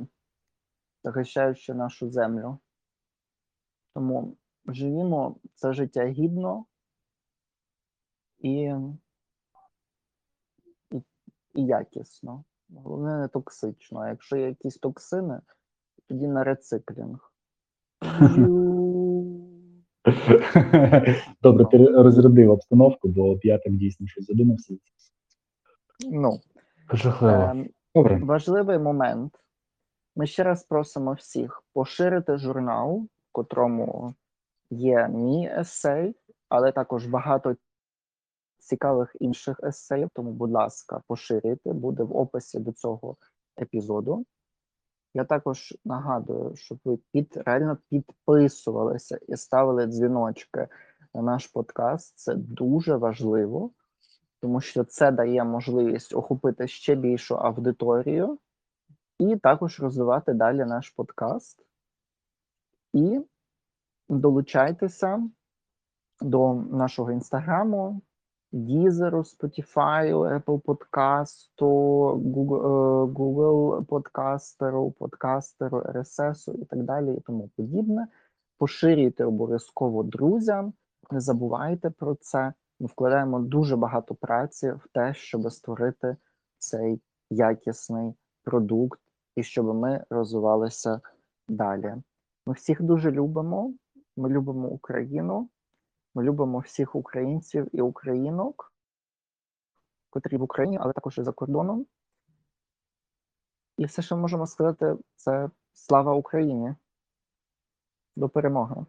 захищаючи 1.04 1.74
нашу 1.74 2.10
землю. 2.10 2.60
Тому 3.94 4.38
живімо 4.66 5.36
це 5.54 5.74
життя 5.74 6.06
гідно 6.06 6.66
і, 8.40 8.52
і, 10.92 10.98
і 11.56 11.66
якісно. 11.66 12.44
Головне, 12.70 13.18
не 13.18 13.28
токсично. 13.28 14.00
А 14.00 14.10
якщо 14.10 14.38
є 14.38 14.48
якісь 14.48 14.78
токсини, 14.78 15.42
тоді 16.08 16.28
на 16.28 16.44
рециклінг. 16.44 17.34
Добре, 21.42 21.66
ти 21.72 21.78
розрядив 21.78 22.52
обстановку, 22.52 23.08
бо 23.08 23.40
я 23.44 23.58
так 23.58 23.74
дійсно 23.74 24.08
щось 24.08 24.26
задумався. 24.26 24.78
Ну, 26.10 26.40
Жахливо. 26.94 27.66
Добре. 27.96 28.20
важливий 28.24 28.80
момент. 28.80 29.40
Ми 30.16 30.28
ще 30.28 30.44
раз 30.44 30.64
просимо 30.64 31.14
всіх 31.14 31.64
поширити 31.74 32.38
журнал, 32.38 32.98
в 33.00 33.32
котрому 33.32 34.16
є 34.70 35.08
мій 35.08 35.52
есей, 35.60 36.16
але 36.50 36.72
також 36.72 37.06
багато 37.06 37.56
цікавих 38.60 39.16
інших 39.20 39.60
есеїв. 39.64 40.10
Тому, 40.14 40.32
будь 40.32 40.52
ласка, 40.52 41.02
поширюйте, 41.08 41.74
буде 41.74 42.04
в 42.04 42.18
описі 42.18 42.60
до 42.60 42.72
цього 42.72 43.18
епізоду. 43.62 44.26
Я 45.14 45.24
також 45.24 45.78
нагадую, 45.86 46.56
щоб 46.56 46.80
ви 46.86 46.98
під 47.12 47.38
реально 47.46 47.78
підписувалися 47.90 49.20
і 49.28 49.38
ставили 49.38 49.86
дзвіночки 49.86 50.68
на 51.14 51.22
наш 51.22 51.48
подкаст. 51.48 52.18
Це 52.18 52.36
дуже 52.36 52.96
важливо, 52.96 53.72
тому 54.44 54.62
що 54.62 54.84
це 54.84 55.12
дає 55.12 55.44
можливість 55.44 56.16
охопити 56.16 56.68
ще 56.68 56.96
більшу 56.96 57.36
аудиторію 57.36 58.40
і 59.20 59.36
також 59.36 59.80
розвивати 59.80 60.34
далі 60.34 60.66
наш 60.66 60.90
подкаст. 60.90 61.66
І 62.94 63.22
долучайтеся 64.10 65.30
до 66.22 66.54
нашого 66.54 67.12
інстаграму, 67.12 68.02
Дізеру, 68.52 69.20
Spotify, 69.20 70.42
Apple 70.44 70.62
Google, 71.60 72.60
е, 72.60 73.12
Google 73.12 73.86
подкастеру, 73.86 74.92
подкастеру, 74.92 75.80
RSS 75.80 76.62
і 76.62 76.66
так 76.66 76.84
далі, 76.84 77.16
і 77.16 77.20
тому 77.20 77.50
подібне. 77.58 78.08
Поширюйте 78.58 79.26
обов'язково 79.26 80.04
друзям, 80.04 80.74
не 81.12 81.20
забувайте 81.20 81.90
про 81.90 82.16
це. 82.16 82.54
Ми 82.80 82.88
вкладаємо 82.88 83.40
дуже 83.40 83.76
багато 83.76 84.16
праці 84.16 84.72
в 84.72 84.88
те, 84.94 85.14
щоб 85.14 85.52
створити 85.52 86.18
цей 86.58 87.02
якісний 87.30 88.14
продукт 88.44 89.00
і 89.36 89.44
щоб 89.44 89.66
ми 89.66 90.06
розвивалися 90.10 91.02
далі. 91.48 91.96
Ми 92.46 92.54
всіх 92.54 92.82
дуже 92.82 93.12
любимо. 93.12 93.74
Ми 94.18 94.30
любимо 94.30 94.68
Україну. 94.68 95.50
Ми 96.16 96.24
любимо 96.24 96.60
всіх 96.60 96.96
українців 96.96 97.68
і 97.72 97.82
українок, 97.82 98.74
котрі 100.10 100.38
в 100.38 100.42
Україні, 100.42 100.78
але 100.82 100.94
також 100.94 101.18
і 101.18 101.24
за 101.24 101.32
кордоном. 101.32 101.86
І 103.78 103.86
все, 103.86 104.02
що 104.02 104.18
можемо 104.18 104.48
сказати, 104.48 104.98
це 105.16 105.50
слава 105.74 106.14
Україні. 106.14 106.76
До 108.16 108.30
перемоги. 108.30 108.86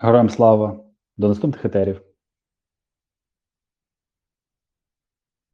Героям 0.00 0.30
слава. 0.30 0.84
До 1.16 1.28
наступних 1.28 1.64
етерів. 1.64 2.09